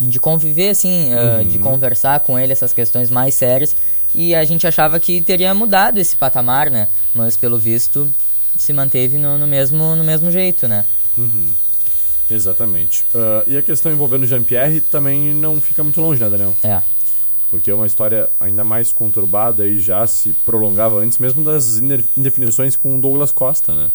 de 0.00 0.20
conviver, 0.20 0.70
assim, 0.70 1.14
uh, 1.14 1.38
uhum. 1.38 1.44
de 1.44 1.58
conversar 1.58 2.20
com 2.20 2.38
ele 2.38 2.52
essas 2.52 2.72
questões 2.72 3.10
mais 3.10 3.34
sérias. 3.34 3.74
E 4.14 4.34
a 4.34 4.44
gente 4.44 4.66
achava 4.66 4.98
que 4.98 5.20
teria 5.20 5.54
mudado 5.54 5.98
esse 5.98 6.16
patamar, 6.16 6.70
né? 6.70 6.88
Mas 7.14 7.36
pelo 7.36 7.58
visto 7.58 8.12
se 8.58 8.72
manteve 8.72 9.16
no, 9.16 9.38
no 9.38 9.46
mesmo, 9.46 9.94
no 9.96 10.04
mesmo 10.04 10.30
jeito, 10.30 10.66
né? 10.66 10.84
Uhum. 11.16 11.48
Exatamente. 12.30 13.04
Uh, 13.14 13.48
e 13.48 13.56
a 13.56 13.62
questão 13.62 13.90
envolvendo 13.90 14.22
o 14.22 14.26
Jean-Pierre 14.26 14.80
também 14.80 15.34
não 15.34 15.60
fica 15.60 15.82
muito 15.82 16.00
longe, 16.00 16.22
né, 16.22 16.30
Daniel? 16.30 16.56
É. 16.62 16.80
Porque 17.50 17.70
é 17.70 17.74
uma 17.74 17.86
história 17.86 18.30
ainda 18.38 18.62
mais 18.62 18.92
conturbada 18.92 19.66
e 19.66 19.80
já 19.80 20.06
se 20.06 20.30
prolongava 20.44 21.00
antes 21.00 21.18
mesmo 21.18 21.42
das 21.42 21.78
indefinições 22.16 22.76
com 22.76 22.96
o 22.96 23.00
Douglas 23.00 23.32
Costa, 23.32 23.74
né? 23.74 23.90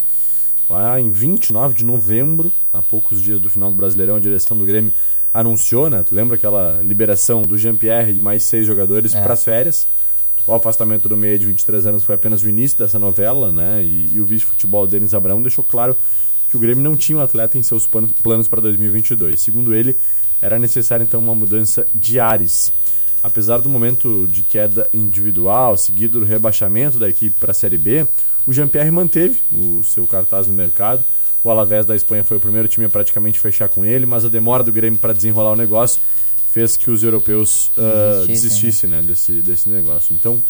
Lá 0.69 0.99
em 0.99 1.09
29 1.09 1.75
de 1.75 1.85
novembro, 1.85 2.51
há 2.73 2.81
poucos 2.81 3.21
dias 3.21 3.39
do 3.39 3.49
final 3.49 3.69
do 3.69 3.77
Brasileirão, 3.77 4.15
a 4.15 4.19
direção 4.19 4.57
do 4.57 4.65
Grêmio 4.65 4.91
anunciou, 5.33 5.89
né? 5.89 6.03
Tu 6.03 6.15
lembra 6.15 6.35
aquela 6.35 6.81
liberação 6.81 7.43
do 7.43 7.57
Jean-Pierre 7.57 8.13
e 8.17 8.21
mais 8.21 8.43
seis 8.43 8.65
jogadores 8.65 9.13
é. 9.13 9.21
para 9.21 9.33
as 9.33 9.43
férias? 9.43 9.87
O 10.47 10.53
afastamento 10.53 11.07
do 11.07 11.17
meio 11.17 11.37
de 11.39 11.45
23 11.45 11.87
anos 11.87 12.03
foi 12.03 12.15
apenas 12.15 12.41
o 12.43 12.49
início 12.49 12.77
dessa 12.77 12.99
novela, 12.99 13.51
né? 13.51 13.83
E, 13.83 14.11
e 14.13 14.19
o 14.19 14.25
vice-futebol 14.25 14.85
Denis 14.85 15.13
Abrão 15.13 15.41
deixou 15.41 15.63
claro 15.63 15.95
que 16.55 16.57
o 16.57 16.59
Grêmio 16.59 16.81
não 16.81 16.95
tinha 16.95 17.17
um 17.17 17.21
atleta 17.21 17.57
em 17.57 17.63
seus 17.63 17.85
planos 17.85 18.47
para 18.47 18.61
2022. 18.61 19.41
Segundo 19.41 19.75
ele, 19.75 19.97
era 20.41 20.57
necessária 20.57 21.03
então 21.03 21.19
uma 21.19 21.35
mudança 21.35 21.85
de 21.93 22.19
ares. 22.19 22.71
Apesar 23.21 23.57
do 23.57 23.67
momento 23.67 24.27
de 24.27 24.41
queda 24.41 24.89
individual, 24.93 25.77
seguido 25.77 26.19
do 26.19 26.25
rebaixamento 26.25 26.97
da 26.97 27.09
equipe 27.09 27.35
para 27.39 27.51
a 27.51 27.53
Série 27.53 27.77
B, 27.77 28.07
o 28.47 28.53
Jean-Pierre 28.53 28.91
manteve 28.91 29.41
o 29.51 29.83
seu 29.83 30.07
cartaz 30.07 30.47
no 30.47 30.53
mercado. 30.53 31.03
O 31.43 31.49
Alavés 31.49 31.85
da 31.85 31.95
Espanha 31.95 32.23
foi 32.23 32.37
o 32.37 32.39
primeiro 32.39 32.67
time 32.67 32.85
a 32.85 32.89
praticamente 32.89 33.39
fechar 33.39 33.67
com 33.67 33.83
ele, 33.83 34.05
mas 34.05 34.23
a 34.23 34.29
demora 34.29 34.63
do 34.63 34.71
Grêmio 34.71 34.99
para 34.99 35.13
desenrolar 35.13 35.51
o 35.51 35.55
negócio 35.55 35.99
fez 36.51 36.77
que 36.77 36.89
os 36.89 37.03
europeus 37.03 37.69
uh, 37.77 38.25
desistissem 38.25 38.89
né? 38.89 39.01
desse, 39.01 39.33
desse 39.41 39.67
negócio. 39.67 40.15
Então, 40.15 40.41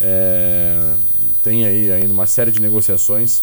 é, 0.00 0.94
tem 1.42 1.64
aí 1.64 1.92
ainda 1.92 2.12
uma 2.12 2.26
série 2.26 2.50
de 2.50 2.60
negociações 2.60 3.42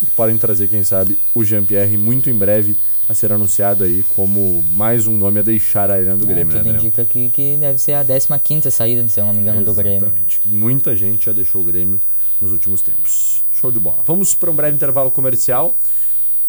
que 0.00 0.06
podem 0.12 0.36
trazer, 0.38 0.68
quem 0.68 0.82
sabe, 0.84 1.18
o 1.34 1.44
Jean-Pierre 1.44 1.96
muito 1.96 2.28
em 2.30 2.34
breve 2.34 2.76
a 3.08 3.12
ser 3.14 3.32
anunciado 3.32 3.84
aí 3.84 4.02
como 4.16 4.64
mais 4.72 5.06
um 5.06 5.16
nome 5.16 5.38
a 5.38 5.42
deixar 5.42 5.90
a 5.90 5.94
arena 5.94 6.16
do 6.16 6.24
É, 6.24 6.28
Grêmio, 6.28 6.46
né, 6.46 6.52
tudo 6.60 6.64
Daniel? 6.64 6.80
indica 6.82 7.04
que, 7.04 7.28
que 7.30 7.56
deve 7.58 7.78
ser 7.78 7.92
a 7.92 8.04
15ª 8.04 8.70
saída, 8.70 9.06
se 9.08 9.20
eu 9.20 9.26
não 9.26 9.32
me 9.34 9.40
engano, 9.40 9.62
do 9.64 9.74
Grêmio. 9.74 9.98
Exatamente. 10.06 10.40
Muita 10.46 10.96
gente 10.96 11.26
já 11.26 11.32
deixou 11.32 11.60
o 11.60 11.64
Grêmio 11.64 12.00
nos 12.40 12.50
últimos 12.52 12.80
tempos. 12.80 13.44
Show 13.52 13.70
de 13.70 13.78
bola. 13.78 13.98
Vamos 14.06 14.34
para 14.34 14.50
um 14.50 14.54
breve 14.54 14.74
intervalo 14.74 15.10
comercial. 15.10 15.76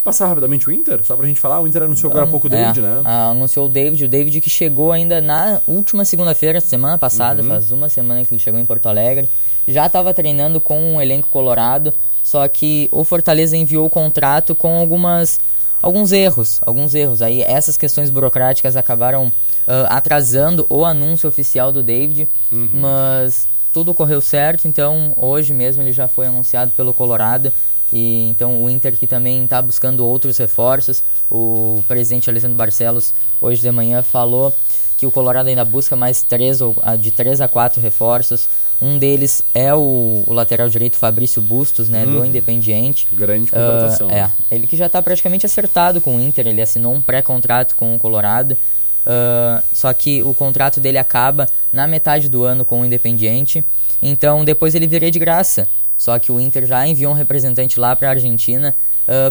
Passar 0.03 0.27
rapidamente 0.27 0.69
o 0.69 0.71
Inter, 0.71 1.03
só 1.03 1.15
pra 1.15 1.25
gente 1.27 1.39
falar. 1.39 1.59
O 1.59 1.67
Inter 1.67 1.81
anunciou 1.83 2.11
agora 2.11 2.25
há 2.25 2.29
pouco 2.29 2.45
o 2.45 2.49
David, 2.49 2.79
É, 2.79 2.81
né? 2.83 3.01
ah, 3.03 3.29
anunciou 3.31 3.65
o 3.65 3.69
David, 3.69 4.05
o 4.05 4.07
David 4.07 4.39
que 4.39 4.49
chegou 4.49 4.91
ainda 4.91 5.19
na 5.19 5.61
última 5.67 6.05
segunda-feira, 6.05 6.61
semana 6.61 6.95
passada, 6.97 7.41
Uhum. 7.41 7.49
faz 7.49 7.71
uma 7.71 7.89
semana 7.89 8.23
que 8.23 8.31
ele 8.33 8.39
chegou 8.39 8.59
em 8.59 8.65
Porto 8.65 8.85
Alegre. 8.87 9.27
Já 9.67 9.87
estava 9.87 10.13
treinando 10.13 10.61
com 10.61 10.95
o 10.95 11.01
elenco 11.01 11.27
colorado, 11.29 11.91
só 12.25 12.47
que 12.47 12.89
o 12.91 13.03
Fortaleza 13.03 13.55
enviou 13.55 13.85
o 13.85 13.89
contrato 13.89 14.55
com 14.55 14.79
algumas 14.79 15.39
alguns 15.81 16.11
erros, 16.11 16.59
alguns 16.63 16.95
erros. 16.95 17.21
Aí 17.21 17.43
essas 17.43 17.77
questões 17.77 18.09
burocráticas 18.09 18.75
acabaram 18.75 19.31
ah, 19.67 19.85
atrasando 19.97 20.65
o 20.67 20.83
anúncio 20.83 21.29
oficial 21.29 21.71
do 21.71 21.83
David, 21.83 22.27
Uhum. 22.51 22.69
mas 22.73 23.47
tudo 23.71 23.93
correu 23.93 24.19
certo, 24.21 24.67
então 24.67 25.13
hoje 25.15 25.53
mesmo 25.53 25.83
ele 25.83 25.91
já 25.91 26.07
foi 26.07 26.25
anunciado 26.25 26.71
pelo 26.71 26.93
Colorado. 26.93 27.53
E 27.93 28.27
então 28.29 28.63
o 28.63 28.69
Inter 28.69 28.97
que 28.97 29.05
também 29.05 29.43
está 29.43 29.61
buscando 29.61 30.03
outros 30.05 30.37
reforços. 30.39 31.03
O 31.29 31.83
presidente 31.87 32.27
Alessandro 32.29 32.57
Barcelos 32.57 33.13
hoje 33.39 33.61
de 33.61 33.71
manhã 33.71 34.01
falou 34.01 34.51
que 34.97 35.05
o 35.05 35.11
Colorado 35.11 35.49
ainda 35.49 35.63
busca 35.63 35.95
mais 35.95 36.23
três 36.23 36.61
ou 36.61 36.75
ah, 36.81 36.95
de 36.95 37.11
três 37.11 37.39
a 37.41 37.47
quatro 37.47 37.79
reforços. 37.79 38.49
Um 38.81 38.99
deles 38.99 39.43
é 39.53 39.73
o, 39.73 40.23
o 40.27 40.33
lateral 40.33 40.67
direito 40.69 40.97
Fabrício 40.97 41.41
Bustos, 41.41 41.87
né, 41.89 42.05
do 42.05 42.25
Independiente. 42.25 43.07
Grande 43.13 43.51
contratação. 43.51 44.09
Ah, 44.09 44.31
é, 44.51 44.55
ele 44.55 44.67
que 44.67 44.75
já 44.75 44.87
está 44.87 45.01
praticamente 45.01 45.45
acertado 45.45 46.01
com 46.01 46.17
o 46.17 46.19
Inter, 46.19 46.47
ele 46.47 46.61
assinou 46.61 46.93
um 46.93 47.01
pré-contrato 47.01 47.75
com 47.75 47.95
o 47.95 47.99
Colorado. 47.99 48.57
Ah, 49.05 49.63
só 49.71 49.93
que 49.93 50.21
o 50.23 50.33
contrato 50.33 50.79
dele 50.79 50.97
acaba 50.97 51.47
na 51.71 51.87
metade 51.87 52.27
do 52.29 52.43
ano 52.43 52.65
com 52.65 52.81
o 52.81 52.85
Independiente. 52.85 53.63
Então 54.01 54.43
depois 54.43 54.75
ele 54.75 54.87
viria 54.87 55.11
de 55.11 55.19
graça. 55.19 55.67
Só 55.97 56.19
que 56.19 56.31
o 56.31 56.39
Inter 56.39 56.65
já 56.65 56.85
enviou 56.85 57.13
um 57.13 57.15
representante 57.15 57.79
lá 57.79 57.95
para 57.95 58.09
a 58.09 58.11
Argentina 58.11 58.75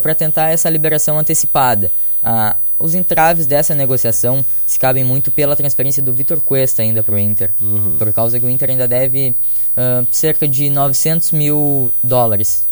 para 0.02 0.14
tentar 0.14 0.50
essa 0.50 0.70
liberação 0.70 1.18
antecipada. 1.18 1.90
Ah, 2.22 2.56
os 2.78 2.94
entraves 2.94 3.46
dessa 3.46 3.74
negociação 3.74 4.44
se 4.66 4.78
cabem 4.78 5.04
muito 5.04 5.30
pela 5.30 5.54
transferência 5.56 6.02
do 6.02 6.12
Vitor 6.12 6.40
Cuesta 6.40 6.82
ainda 6.82 7.02
para 7.02 7.14
o 7.14 7.18
Inter. 7.18 7.52
Por 7.98 8.12
causa 8.12 8.38
que 8.38 8.44
o 8.46 8.50
Inter 8.50 8.70
ainda 8.70 8.86
deve 8.88 9.34
ah, 9.76 10.04
cerca 10.10 10.46
de 10.48 10.68
900 10.70 11.32
mil 11.32 11.92
dólares 12.02 12.66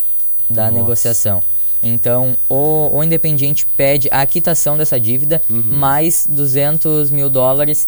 da 0.49 0.63
Nossa. 0.63 0.73
negociação. 0.75 1.39
Então, 1.81 2.37
o, 2.47 2.89
o 2.97 3.03
Independiente 3.03 3.65
pede 3.65 4.07
a 4.11 4.25
quitação 4.25 4.77
dessa 4.77 4.99
dívida, 4.99 5.41
Uhum. 5.49 5.61
mais 5.61 6.25
200 6.29 7.11
mil 7.11 7.29
dólares 7.29 7.87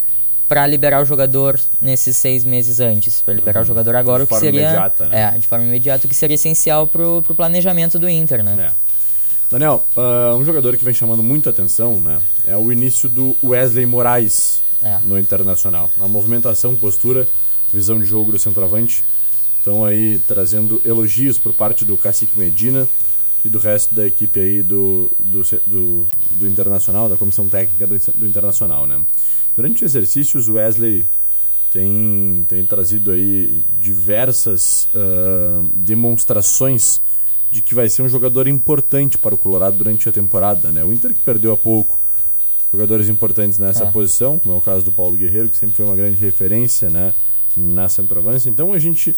para 0.50 0.68
liberar 0.68 1.02
o 1.02 1.06
jogador 1.06 1.60
nesses 1.82 2.18
seis 2.18 2.44
meses 2.44 2.80
antes. 2.80 3.22
Para 3.22 3.34
liberar 3.34 3.62
o 3.62 3.66
jogador 3.66 3.96
agora, 3.96 4.24
Uhum. 4.24 4.26
De 4.28 4.34
o 4.34 4.36
que 4.36 4.40
forma 4.42 4.46
seria. 4.46 4.62
imediata, 4.70 5.06
né? 5.08 5.34
É, 5.36 5.38
de 5.38 5.48
forma 5.48 5.66
imediata, 5.66 6.06
o 6.06 6.10
que 6.10 6.16
seria 6.16 6.36
essencial 6.36 6.86
pro, 6.88 7.22
pro 7.24 7.34
planejamento 7.34 7.98
do 7.98 8.08
Inter, 8.10 8.44
né? 8.44 8.72
É. 8.72 8.85
Daniel, 9.50 9.86
ah, 9.96 10.36
um 10.36 10.44
jogador 10.44 10.76
que 10.78 10.84
vem 10.84 10.94
chamando 10.94 11.22
muita 11.24 11.50
atenção, 11.50 12.00
né? 12.00 12.22
É 12.46 12.56
o 12.58 12.72
início 12.72 13.08
do 13.10 13.36
Wesley 13.44 13.86
Moraes 13.86 14.62
É. 14.82 15.00
no 15.04 15.18
Internacional. 15.20 15.92
A 16.00 16.08
movimentação, 16.08 16.76
postura, 16.76 17.28
visão 17.74 18.00
de 18.00 18.06
jogo 18.06 18.32
do 18.32 18.40
centroavante 18.40 19.04
estão 19.58 19.84
aí 19.86 20.20
trazendo 20.28 20.82
elogios 20.86 21.38
por 21.38 21.54
parte 21.54 21.84
do 21.86 21.98
Cacique 21.98 22.38
Medina 22.38 22.88
e 23.44 23.50
do 23.50 23.60
resto 23.60 23.94
da 23.94 24.06
equipe 24.06 24.40
aí 24.40 24.62
do, 24.64 25.12
do, 25.20 25.42
do, 25.68 26.08
do 26.32 26.48
Internacional, 26.48 27.08
da 27.08 27.16
comissão 27.18 27.48
técnica 27.48 27.86
do, 27.88 27.98
do 28.14 28.26
Internacional, 28.28 28.86
né? 28.88 29.02
Durante 29.56 29.86
os 29.86 29.92
exercícios, 29.92 30.48
o 30.50 30.54
Wesley 30.54 31.08
tem, 31.72 32.46
tem 32.48 32.66
trazido 32.66 33.12
aí 33.12 33.64
diversas 33.80 34.88
ah, 34.94 35.64
demonstrações 35.74 37.02
de 37.56 37.62
que 37.62 37.74
vai 37.74 37.88
ser 37.88 38.02
um 38.02 38.10
jogador 38.10 38.50
importante 38.50 39.18
para 39.18 39.34
o 39.34 39.38
Colorado 39.38 39.78
durante 39.78 40.10
a 40.10 40.12
temporada, 40.12 40.74
né? 40.74 40.84
O 40.84 40.92
Inter 40.92 41.14
que 41.14 41.22
perdeu 41.22 41.54
há 41.54 41.58
pouco 41.58 41.98
jogadores 42.70 43.08
importantes 43.08 43.58
nessa 43.58 43.86
É. 43.86 43.92
posição, 43.92 44.38
como 44.38 44.54
é 44.54 44.58
o 44.58 44.62
caso 44.62 44.84
do 44.84 44.92
Paulo 44.92 45.16
Guerreiro, 45.16 45.48
que 45.48 45.56
sempre 45.56 45.78
foi 45.78 45.86
uma 45.86 45.96
grande 45.96 46.18
referência, 46.20 46.90
né, 46.90 47.14
na 47.56 47.88
centroavância. 47.88 48.50
Então 48.50 48.74
a 48.74 48.78
gente 48.80 49.16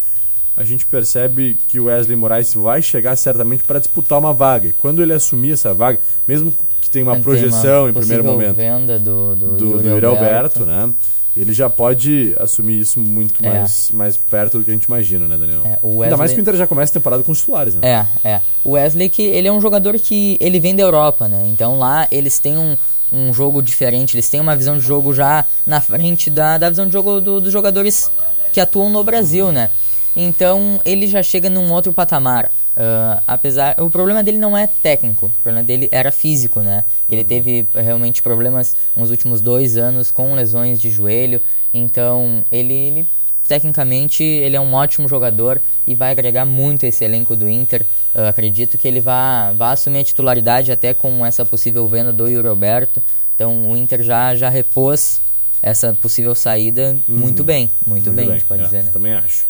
a 0.56 0.64
gente 0.64 0.86
percebe 0.86 1.58
que 1.68 1.80
o 1.80 1.86
Wesley 1.86 2.16
Moraes 2.16 2.54
vai 2.54 2.80
chegar 2.82 3.16
certamente 3.16 3.64
para 3.64 3.80
disputar 3.80 4.20
uma 4.20 4.34
vaga. 4.34 4.68
E 4.68 4.74
quando 4.74 5.02
ele 5.02 5.14
assumir 5.14 5.54
essa 5.54 5.74
vaga, 5.74 6.00
mesmo 6.28 6.54
que 6.80 6.90
tenha 6.92 7.06
uma 7.06 7.14
Tem 7.16 7.24
projeção 7.24 7.90
em 7.90 7.94
primeiro 7.94 8.24
momento 8.24 8.56
venda 8.56 9.00
do, 9.00 9.36
do, 9.36 9.58
do, 9.58 9.58
do 9.58 10.08
Alberto. 10.08 10.08
Alberto, 10.08 10.66
né? 10.66 10.94
Ele 11.40 11.54
já 11.54 11.70
pode 11.70 12.36
assumir 12.40 12.80
isso 12.80 13.00
muito 13.00 13.46
É. 13.46 13.50
mais, 13.50 13.92
mais 13.92 14.18
perto 14.18 14.58
do 14.58 14.64
que 14.66 14.72
a 14.72 14.74
gente 14.74 14.86
imagina, 14.86 15.28
né, 15.28 15.38
Daniel? 15.38 15.62
É, 15.66 15.78
o 15.84 15.90
Ainda 16.02 16.16
Wesley- 16.16 16.18
mais 16.18 16.34
que 16.34 16.40
o 16.40 16.42
Inter 16.42 16.56
já 16.56 16.66
começa 16.66 16.92
a 16.92 16.94
temporada 16.96 17.22
com 17.24 17.32
os 17.32 17.38
titulares, 17.40 17.76
né? 17.76 18.08
É, 18.24 18.30
é. 18.30 18.42
O 18.64 18.72
Wesley 18.72 19.08
que 19.10 19.22
ele 19.22 19.48
é 19.48 19.52
um 19.52 19.62
jogador 19.62 19.98
que 20.00 20.36
ele 20.40 20.60
vem 20.60 20.76
da 20.76 20.82
Europa, 20.82 21.28
né? 21.28 21.48
Então 21.54 21.78
lá 21.78 22.08
eles 22.12 22.40
têm 22.40 22.58
um, 22.58 22.76
um 23.14 23.32
jogo 23.34 23.62
diferente, 23.62 24.16
eles 24.16 24.28
têm 24.30 24.40
uma 24.42 24.56
visão 24.56 24.78
de 24.78 24.84
jogo 24.84 25.14
já 25.14 25.46
na 25.66 25.80
frente 25.80 26.30
da, 26.30 26.58
da 26.58 26.70
visão 26.70 26.88
de 26.88 26.94
jogo 26.94 27.22
do- 27.22 27.40
dos 27.40 27.54
jogadores 27.54 28.10
que 28.52 28.60
atuam 28.60 28.90
no 28.90 29.04
Brasil, 29.04 29.52
né? 29.52 29.70
Então 30.16 30.82
ele 30.84 31.06
já 31.06 31.22
chega 31.22 31.50
num 31.50 31.72
outro 31.72 31.94
patamar. 31.94 32.52
Ah, 32.80 33.24
apesar, 33.26 33.76
o 33.82 33.90
problema 33.90 34.24
dele 34.24 34.38
não 34.38 34.56
é 34.56 34.68
técnico, 34.68 35.26
o 35.26 35.42
problema 35.42 35.66
dele 35.66 35.90
era 35.92 36.12
físico, 36.12 36.62
né? 36.62 36.86
Ele 37.10 37.24
teve 37.24 37.68
realmente 37.74 38.22
problemas 38.22 38.78
nos 38.96 39.10
últimos 39.10 39.42
dois 39.42 39.78
anos 39.78 40.12
com 40.12 40.36
lesões 40.36 40.80
de 40.80 40.92
joelho, 40.92 41.42
então 41.74 42.44
ele, 42.52 42.74
ele 42.74 43.10
tecnicamente 43.48 44.24
ele 44.24 44.56
é 44.56 44.62
um 44.62 44.72
ótimo 44.76 45.08
jogador 45.08 45.60
e 45.88 45.96
vai 45.96 46.12
agregar 46.12 46.46
muito 46.46 46.86
esse 46.86 47.04
elenco 47.04 47.36
do 47.36 47.50
Inter. 47.50 47.84
Eu 48.14 48.28
acredito 48.28 48.78
que 48.78 48.88
ele 48.88 49.02
vai, 49.02 49.56
vai 49.56 49.74
assumir 49.74 50.00
a 50.00 50.04
titularidade 50.04 50.72
até 50.72 50.94
com 50.94 51.26
essa 51.26 51.44
possível 51.44 51.88
venda 51.88 52.14
do 52.14 52.28
Yuri 52.28 52.48
Alberto. 52.48 53.02
Então 53.34 53.72
o 53.72 53.76
Inter 53.76 54.04
já, 54.04 54.36
já 54.36 54.50
repôs 54.50 55.20
essa 55.64 55.96
possível 55.96 56.36
saída 56.36 56.96
muito 57.08 57.44
bem, 57.44 57.72
muito, 57.84 58.12
bem, 58.12 58.30
a 58.30 58.34
gente 58.34 58.46
pode 58.46 58.62
é, 58.62 58.66
dizer, 58.66 58.84
né? 58.84 58.92
Também 58.92 59.14
acho. 59.14 59.48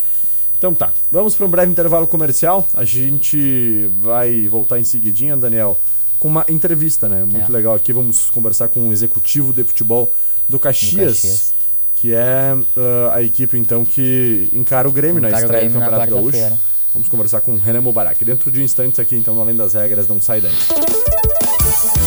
Então 0.58 0.74
tá, 0.74 0.92
vamos 1.10 1.36
para 1.36 1.46
um 1.46 1.48
breve 1.48 1.70
intervalo 1.70 2.06
comercial. 2.06 2.68
A 2.74 2.84
gente 2.84 3.88
vai 4.00 4.48
voltar 4.48 4.80
em 4.80 4.84
seguidinha, 4.84 5.36
Daniel, 5.36 5.78
com 6.18 6.26
uma 6.26 6.44
entrevista, 6.48 7.08
né? 7.08 7.24
Muito 7.24 7.48
É. 7.48 7.52
legal 7.52 7.74
aqui. 7.76 7.92
Vamos 7.92 8.28
conversar 8.30 8.68
com 8.68 8.88
o 8.88 8.92
executivo 8.92 9.52
de 9.52 9.62
futebol 9.62 10.12
do 10.48 10.58
Caxias, 10.58 11.20
Caxias. 11.22 11.54
que 11.94 12.12
é 12.12 12.56
ah, 12.76 13.14
a 13.14 13.22
equipe 13.22 13.56
então 13.56 13.84
que 13.84 14.48
encara 14.52 14.88
o 14.88 14.92
Grêmio 14.92 15.22
na 15.22 15.28
Encara 15.28 15.42
o 15.42 15.46
estreia 15.46 15.68
do 15.68 15.72
Grêmio 15.78 15.90
na 15.90 15.96
Campeonato 16.06 16.32
Gaúcho. 16.32 16.58
Vamos 16.92 17.08
conversar 17.08 17.40
com 17.42 17.52
o 17.52 17.58
Renan 17.58 17.82
Mubarak. 17.82 18.24
Dentro 18.24 18.50
de 18.50 18.60
instantes 18.62 18.98
aqui, 18.98 19.14
então, 19.14 19.34
no 19.34 19.40
além 19.42 19.54
das 19.54 19.74
regras, 19.74 20.08
não 20.08 20.20
sai 20.20 20.40
daí. 20.40 20.54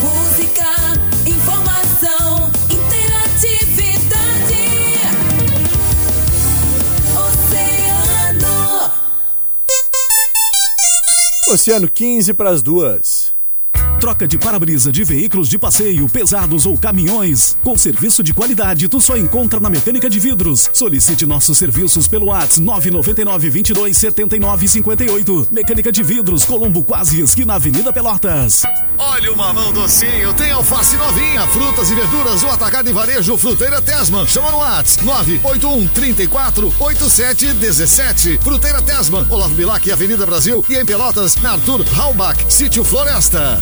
Música, 0.03 0.65
informação, 1.25 1.70
Oceano 11.51 11.89
15 11.89 12.33
para 12.33 12.49
as 12.49 12.63
duas. 12.63 13.35
Troca 14.01 14.27
de 14.27 14.35
para-brisa 14.35 14.91
de 14.91 15.03
veículos 15.03 15.47
de 15.47 15.59
passeio, 15.59 16.09
pesados 16.09 16.65
ou 16.65 16.75
caminhões. 16.75 17.55
Com 17.61 17.77
serviço 17.77 18.23
de 18.23 18.33
qualidade, 18.33 18.87
tu 18.87 18.99
só 18.99 19.15
encontra 19.15 19.59
na 19.59 19.69
Mecânica 19.69 20.09
de 20.09 20.19
Vidros. 20.19 20.71
Solicite 20.73 21.23
nossos 21.23 21.55
serviços 21.59 22.07
pelo 22.07 22.25
WhatsApp 22.25 22.61
999 22.61 23.49
22 23.51 23.95
79 23.95 24.67
58. 24.67 25.47
Mecânica 25.51 25.91
de 25.91 26.01
Vidros, 26.01 26.43
Colombo 26.43 26.83
Quase, 26.83 27.21
esquina 27.21 27.53
Avenida 27.53 27.93
Pelotas. 27.93 28.63
Olha 28.97 29.31
o 29.31 29.37
mamão 29.37 29.71
docinho, 29.71 30.33
tem 30.33 30.49
alface 30.49 30.95
novinha, 30.95 31.45
frutas 31.47 31.91
e 31.91 31.93
verduras, 31.93 32.41
o 32.41 32.47
atacado 32.47 32.89
e 32.89 32.93
varejo 32.93 33.37
Fruteira 33.37 33.83
Tesman. 33.83 34.25
Chama 34.25 34.49
no 34.49 34.57
WhatsApp 34.57 35.05
981 35.05 35.87
34 35.89 36.73
87 36.79 37.53
17. 37.53 38.39
Fruteira 38.39 38.81
Tesman, 38.81 39.27
Olavo 39.29 39.53
Bilac, 39.53 39.91
Avenida 39.91 40.25
Brasil 40.25 40.65
e 40.67 40.75
em 40.75 40.83
Pelotas, 40.83 41.35
na 41.35 41.51
Arthur 41.51 41.85
Halbach, 41.95 42.43
Sítio 42.49 42.83
Floresta. 42.83 43.61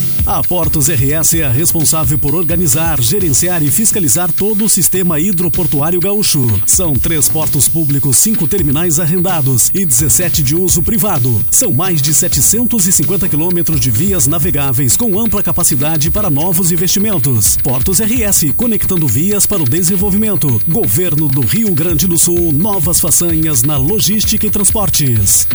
A 0.25 0.43
Portos 0.43 0.87
RS 0.87 1.33
é 1.33 1.49
responsável 1.49 2.15
por 2.15 2.35
organizar, 2.35 3.01
gerenciar 3.01 3.63
e 3.63 3.71
fiscalizar 3.71 4.31
todo 4.31 4.65
o 4.65 4.69
sistema 4.69 5.19
hidroportuário 5.19 5.99
gaúcho. 5.99 6.47
São 6.65 6.93
três 6.93 7.27
portos 7.27 7.67
públicos, 7.67 8.17
cinco 8.17 8.47
terminais 8.47 8.99
arrendados 8.99 9.71
e 9.73 9.83
17 9.83 10.43
de 10.43 10.55
uso 10.55 10.83
privado. 10.83 11.43
São 11.49 11.73
mais 11.73 12.01
de 12.03 12.13
750 12.13 13.27
quilômetros 13.27 13.79
de 13.79 13.89
vias 13.89 14.27
navegáveis 14.27 14.95
com 14.95 15.19
ampla 15.19 15.41
capacidade 15.41 16.11
para 16.11 16.29
novos 16.29 16.71
investimentos. 16.71 17.57
Portos 17.57 17.99
RS, 17.99 18.51
conectando 18.55 19.07
vias 19.07 19.47
para 19.47 19.63
o 19.63 19.69
desenvolvimento. 19.69 20.61
Governo 20.67 21.27
do 21.27 21.41
Rio 21.41 21.73
Grande 21.73 22.05
do 22.05 22.17
Sul, 22.17 22.53
novas 22.53 22.99
façanhas 22.99 23.63
na 23.63 23.75
logística 23.75 24.45
e 24.45 24.51
transportes. 24.51 25.47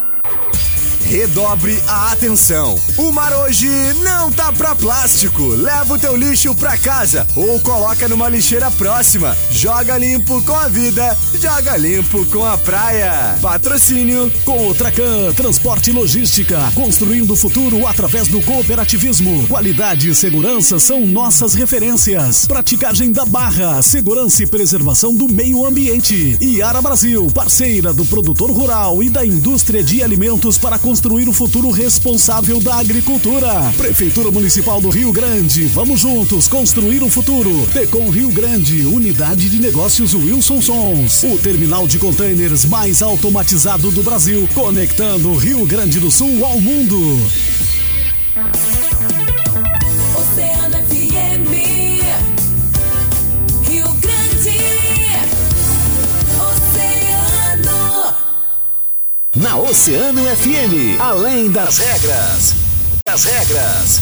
Redobre 1.11 1.77
a 1.89 2.13
atenção. 2.13 2.79
O 2.97 3.11
mar 3.11 3.33
hoje 3.33 3.67
não 4.01 4.31
tá 4.31 4.49
pra 4.53 4.73
plástico. 4.73 5.43
Leva 5.43 5.95
o 5.95 5.99
teu 5.99 6.15
lixo 6.15 6.55
pra 6.55 6.77
casa 6.77 7.27
ou 7.35 7.59
coloca 7.59 8.07
numa 8.07 8.29
lixeira 8.29 8.71
próxima. 8.71 9.35
Joga 9.49 9.97
limpo 9.97 10.41
com 10.43 10.55
a 10.55 10.69
vida, 10.69 11.17
joga 11.37 11.75
limpo 11.75 12.25
com 12.27 12.45
a 12.45 12.57
praia. 12.57 13.37
Patrocínio 13.41 14.31
Com 14.45 14.69
o 14.69 14.73
Tracan, 14.73 15.33
transporte 15.35 15.89
e 15.89 15.93
logística, 15.93 16.71
construindo 16.73 17.31
o 17.31 17.35
futuro 17.35 17.85
através 17.85 18.29
do 18.29 18.41
cooperativismo. 18.43 19.49
Qualidade 19.49 20.09
e 20.09 20.15
segurança 20.15 20.79
são 20.79 21.05
nossas 21.05 21.53
referências. 21.53 22.45
Praticagem 22.45 23.11
da 23.11 23.25
barra, 23.25 23.81
segurança 23.81 24.43
e 24.43 24.47
preservação 24.47 25.13
do 25.13 25.27
meio 25.27 25.65
ambiente. 25.65 26.37
Iara 26.39 26.81
Brasil, 26.81 27.27
parceira 27.35 27.91
do 27.91 28.05
produtor 28.05 28.49
rural 28.49 29.03
e 29.03 29.09
da 29.09 29.25
indústria 29.25 29.83
de 29.83 30.01
alimentos 30.01 30.57
para 30.57 30.79
construir 31.01 31.27
o 31.27 31.33
futuro 31.33 31.71
responsável 31.71 32.59
da 32.59 32.75
agricultura. 32.75 33.73
Prefeitura 33.75 34.29
Municipal 34.29 34.79
do 34.79 34.91
Rio 34.91 35.11
Grande, 35.11 35.65
vamos 35.65 36.01
juntos 36.01 36.47
construir 36.47 37.01
o 37.01 37.09
futuro. 37.09 37.65
Tecom 37.73 38.07
Rio 38.11 38.29
Grande, 38.29 38.85
unidade 38.85 39.49
de 39.49 39.59
negócios 39.59 40.13
Wilson 40.13 40.61
Sons. 40.61 41.23
O 41.23 41.39
terminal 41.39 41.87
de 41.87 41.97
containers 41.97 42.65
mais 42.65 43.01
automatizado 43.01 43.89
do 43.89 44.03
Brasil, 44.03 44.47
conectando 44.53 45.33
Rio 45.33 45.65
Grande 45.65 45.99
do 45.99 46.11
Sul 46.11 46.45
ao 46.45 46.61
mundo. 46.61 47.17
Oceano 59.71 60.23
FM, 60.25 60.99
além 60.99 61.49
das 61.49 61.77
regras. 61.77 62.53
Das 63.07 63.23
regras. 63.23 64.01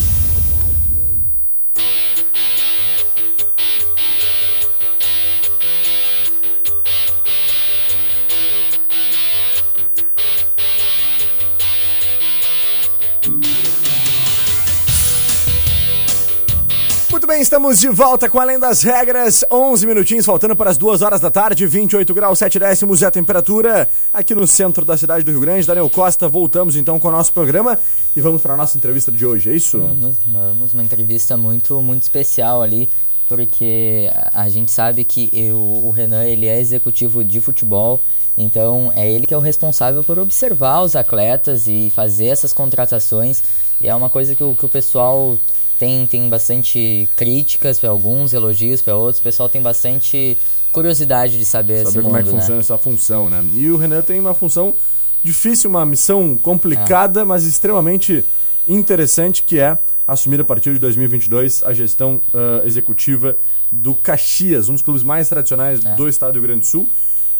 Bem, 17.40 17.44
estamos 17.44 17.80
de 17.80 17.88
volta 17.88 18.30
com 18.30 18.38
Além 18.40 18.60
das 18.60 18.82
Regras. 18.84 19.46
11 19.50 19.88
minutinhos, 19.88 20.26
faltando 20.26 20.56
para 20.56 20.70
as 20.72 20.78
2 20.78 21.02
horas 21.02 21.22
da 21.22 21.32
tarde, 21.32 21.66
28 21.66 22.14
graus 22.14 22.38
7 22.40 22.60
décimos 22.60 23.02
é 23.02 23.06
a 23.06 23.12
temperatura 23.12 23.88
aqui 24.12 24.36
no 24.36 24.46
centro 24.46 24.84
da 24.84 24.98
cidade 24.98 25.24
do 25.24 25.32
Rio 25.32 25.40
Grande. 25.40 25.66
Daniel 25.66 25.90
Costa, 25.90 26.28
voltamos 26.28 26.76
então 26.76 27.00
com 27.00 27.08
o 27.08 27.12
nosso 27.12 27.32
programa 27.32 27.80
e 28.16 28.20
vamos 28.20 28.42
para 28.42 28.56
a 28.56 28.58
nossa 28.58 28.78
entrevista 28.78 29.10
de 29.12 29.26
hoje, 29.26 29.52
é 29.52 29.56
isso? 29.56 29.80
Vamos, 29.80 30.18
vamos, 30.28 30.74
uma 30.74 30.84
entrevista 30.84 31.38
muito, 31.38 31.82
muito 31.82 32.04
especial 32.04 32.62
ali, 32.62 32.90
porque 33.28 34.10
a 34.34 34.50
gente 34.50 34.72
sabe 34.72 35.04
que 35.06 35.30
eu- 35.32 35.56
o 35.56 35.92
Renan 35.92 36.26
ele 36.26 36.46
é 36.46 36.60
executivo 36.60 37.24
de 37.24 37.40
futebol, 37.40 38.02
então 38.38 38.92
é 38.96 39.10
ele 39.10 39.26
que 39.26 39.34
é 39.34 39.38
o 39.38 39.42
responsável 39.42 40.04
por 40.04 40.20
observar 40.20 40.82
os 40.82 40.94
atletas 40.96 41.68
e 41.68 41.90
fazer 41.96 42.28
essas 42.28 42.52
contratações. 42.52 43.42
E 43.80 43.88
é 43.88 43.96
uma 43.96 44.10
coisa 44.10 44.36
que 44.36 44.44
o, 44.44 44.56
que 44.56 44.66
o 44.66 44.70
pessoal 44.70 45.38
tem, 45.80 46.06
tem 46.06 46.28
bastante 46.30 47.10
críticas 47.16 47.80
para 47.80 47.90
alguns, 47.90 48.34
elogios 48.34 48.82
para 48.82 48.96
outros. 48.96 49.20
O 49.20 49.24
pessoal 49.24 49.48
tem 49.50 49.62
bastante 49.62 50.38
curiosidade 50.72 51.40
de 51.40 51.46
saber, 51.46 51.86
Saber 51.86 52.04
como 52.04 52.18
é 52.18 52.20
que 52.20 52.26
mundo, 52.26 52.36
né? 52.36 52.42
funciona 52.42 52.60
essa 52.60 52.78
função, 52.78 53.30
né? 53.30 53.44
E 53.56 53.70
o 53.72 53.78
Renan 53.78 54.02
tem 54.02 54.20
uma 54.20 54.34
função 54.36 54.76
difícil, 55.24 55.70
uma 55.70 55.86
missão 55.86 56.38
complicada, 56.38 57.26
mas 57.26 57.46
extremamente 57.46 58.24
interessante, 58.68 59.42
que 59.44 59.60
é 59.60 59.78
assumir 60.06 60.40
a 60.42 60.44
partir 60.44 60.74
de 60.74 60.80
2022 60.80 61.64
a 61.64 61.74
gestão 61.74 62.22
ah, 62.34 62.62
executiva 62.66 63.36
do 63.72 63.94
Caxias, 63.96 64.70
um 64.70 64.74
dos 64.74 64.82
clubes 64.82 65.04
mais 65.04 65.28
tradicionais 65.30 65.84
É. 65.84 65.96
do 65.96 66.08
estado 66.08 66.34
do 66.34 66.40
Rio 66.40 66.44
Grande 66.48 66.62
do 66.62 66.66
Sul, 66.66 66.90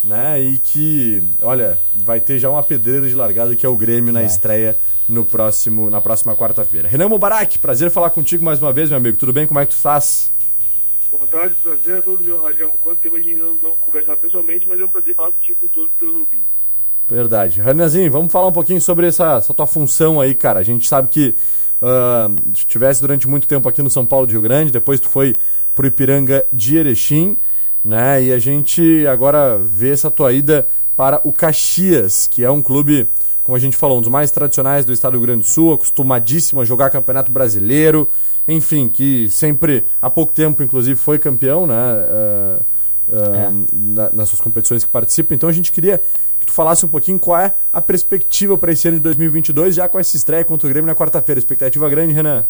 né? 0.04 0.40
E 0.42 0.58
que, 0.60 1.24
olha, 1.42 1.78
vai 2.04 2.20
ter 2.20 2.40
já 2.40 2.50
uma 2.50 2.64
pedreira 2.64 3.08
de 3.08 3.16
largada 3.16 3.56
que 3.56 3.66
é 3.66 3.70
o 3.70 3.76
Grêmio 3.76 4.12
na 4.14 4.20
Vai. 4.22 4.28
estreia 4.28 4.78
no 5.10 5.26
próximo, 5.26 5.90
na 5.90 6.00
próxima 6.00 6.36
quarta-feira. 6.36 6.88
Renan 6.88 7.10
Mubarak, 7.10 7.58
prazer 7.60 7.90
falar 7.90 8.12
contigo 8.12 8.46
mais 8.46 8.62
uma 8.62 8.72
vez, 8.72 8.90
meu 8.90 8.98
amigo. 8.98 9.18
Tudo 9.18 9.34
bem? 9.34 9.48
Como 9.48 9.60
é 9.60 9.66
que 9.66 9.72
tu 9.72 9.78
estás? 9.78 10.32
Boa 11.12 11.26
tarde, 11.26 11.56
prazer 11.56 11.98
é 11.98 12.02
todo 12.02 12.24
meu, 12.24 12.42
Rajão. 12.42 12.72
Quanto 12.80 13.00
tempo 13.00 13.16
a 13.16 13.22
gente 13.22 13.36
não, 13.36 13.56
não 13.56 13.76
conversar 13.78 14.16
pessoalmente, 14.18 14.68
mas 14.68 14.80
é 14.80 14.86
um 14.86 14.90
prazer 14.90 15.16
falar 15.16 15.32
contigo 15.32 15.60
com 15.60 15.68
todos 15.68 15.90
os 15.92 15.98
teus 15.98 16.14
ouvintes. 16.14 16.46
Verdade. 17.10 17.60
Renanzinho, 17.60 18.12
vamos 18.12 18.32
falar 18.32 18.48
um 18.48 18.52
pouquinho 18.52 18.80
sobre 18.80 19.08
essa, 19.08 19.38
essa 19.38 19.52
tua 19.52 19.66
função 19.66 20.22
aí, 20.22 20.36
cara. 20.36 20.60
A 20.60 20.64
gente 20.64 20.88
sabe 20.88 21.08
que 21.08 21.34
tu 22.54 22.60
estivesse 22.60 23.02
durante 23.02 23.28
muito 23.28 23.48
tempo 23.48 23.68
aqui 23.68 23.82
no 23.82 23.90
São 23.90 24.06
Paulo 24.06 24.28
de 24.28 24.34
Rio 24.34 24.42
Grande, 24.42 24.72
depois 24.72 25.00
tu 25.00 25.10
foi 25.10 25.36
pro 25.74 25.88
Ipiranga 25.88 26.46
de 26.52 26.78
Erechim, 26.78 27.38
né? 27.84 28.22
E 28.22 28.34
a 28.34 28.38
gente 28.38 29.08
agora 29.08 29.58
vê 29.58 29.92
essa 29.92 30.12
tua 30.12 30.32
ida 30.34 30.68
para 30.96 31.22
o 31.24 31.32
Caxias, 31.32 32.28
que 32.28 32.44
é 32.44 32.52
um 32.52 32.62
clube, 32.62 33.08
como 33.50 33.56
a 33.58 33.60
gente 33.60 33.76
falou, 33.76 33.98
um 33.98 34.02
dos 34.02 34.12
mais 34.12 34.30
tradicionais 34.30 34.86
do 34.86 34.94
estado 34.94 35.14
do 35.14 35.18
Rio 35.18 35.26
Grande 35.26 35.40
do 35.42 35.48
Sul, 35.48 35.74
acostumadíssimo 35.74 36.62
a 36.62 36.66
jogar 36.66 36.92
Campeonato 36.92 37.32
Brasileiro, 37.32 38.08
enfim, 38.48 38.88
que 38.88 39.28
sempre, 39.28 39.84
há 40.00 40.08
pouco 40.08 40.32
tempo, 40.32 40.62
inclusive, 40.62 40.96
foi 41.00 41.18
campeão, 41.18 41.66
né? 41.66 41.74
ah, 41.76 42.60
ah, 43.12 43.36
É. 43.36 43.50
na- 43.74 44.12
nas 44.12 44.30
suas 44.30 44.40
competições 44.40 44.84
que 44.84 44.90
participa. 44.92 45.34
Então 45.34 45.50
a 45.50 45.52
gente 45.52 45.72
queria 45.72 45.98
que 46.40 46.46
tu 46.46 46.54
falasse 46.54 46.86
um 46.86 46.90
pouquinho 46.90 47.18
qual 47.18 47.40
é 47.40 47.56
a 47.74 47.82
perspectiva 47.82 48.56
para 48.56 48.72
esse 48.72 48.88
ano 48.88 48.98
de 48.98 49.04
2022, 49.04 49.74
já 49.74 49.90
com 49.90 49.98
essa 49.98 50.16
estreia 50.16 50.46
contra 50.46 50.68
o 50.68 50.70
Grêmio 50.70 50.86
na 50.86 50.94
quarta-feira. 50.96 51.40
Expectativa 51.40 51.90
grande, 51.90 52.14
Renan? 52.14 52.46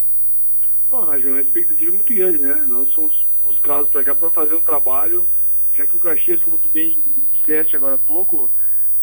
Bom, 0.91 1.05
Rajão, 1.05 1.35
a 1.35 1.39
expectativa 1.41 1.91
é 1.91 1.93
muito 1.93 2.13
grande, 2.13 2.39
né? 2.39 2.65
Nós 2.67 2.89
somos 2.89 3.25
buscados 3.45 3.87
para 3.89 4.03
cá 4.03 4.13
para 4.13 4.29
fazer 4.31 4.53
um 4.53 4.61
trabalho, 4.63 5.25
já 5.77 5.87
que 5.87 5.95
o 5.95 5.99
Caxias, 5.99 6.41
como 6.43 6.57
tu 6.59 6.67
bem 6.67 6.99
disseste 7.39 7.77
agora 7.77 7.95
há 7.95 7.97
pouco, 7.99 8.49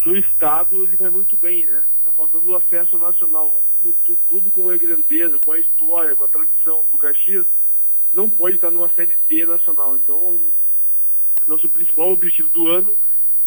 no 0.06 0.16
estado 0.16 0.84
ele 0.84 0.96
vai 0.96 1.10
muito 1.10 1.36
bem, 1.36 1.66
né? 1.66 1.82
Está 1.98 2.12
faltando 2.12 2.48
o 2.48 2.56
acesso 2.56 2.96
nacional. 2.96 3.60
Um 3.84 4.16
clube 4.28 4.52
com 4.52 4.70
a 4.70 4.76
grandeza, 4.76 5.36
com 5.44 5.50
a 5.50 5.58
história, 5.58 6.14
com 6.14 6.22
a 6.22 6.28
tradição 6.28 6.84
do 6.92 6.96
Caxias, 6.96 7.44
não 8.12 8.30
pode 8.30 8.54
estar 8.54 8.70
numa 8.70 8.88
série 8.90 9.16
D 9.28 9.44
nacional. 9.44 9.96
Então, 9.96 10.40
nosso 11.44 11.68
principal 11.68 12.12
objetivo 12.12 12.48
do 12.50 12.68
ano 12.68 12.94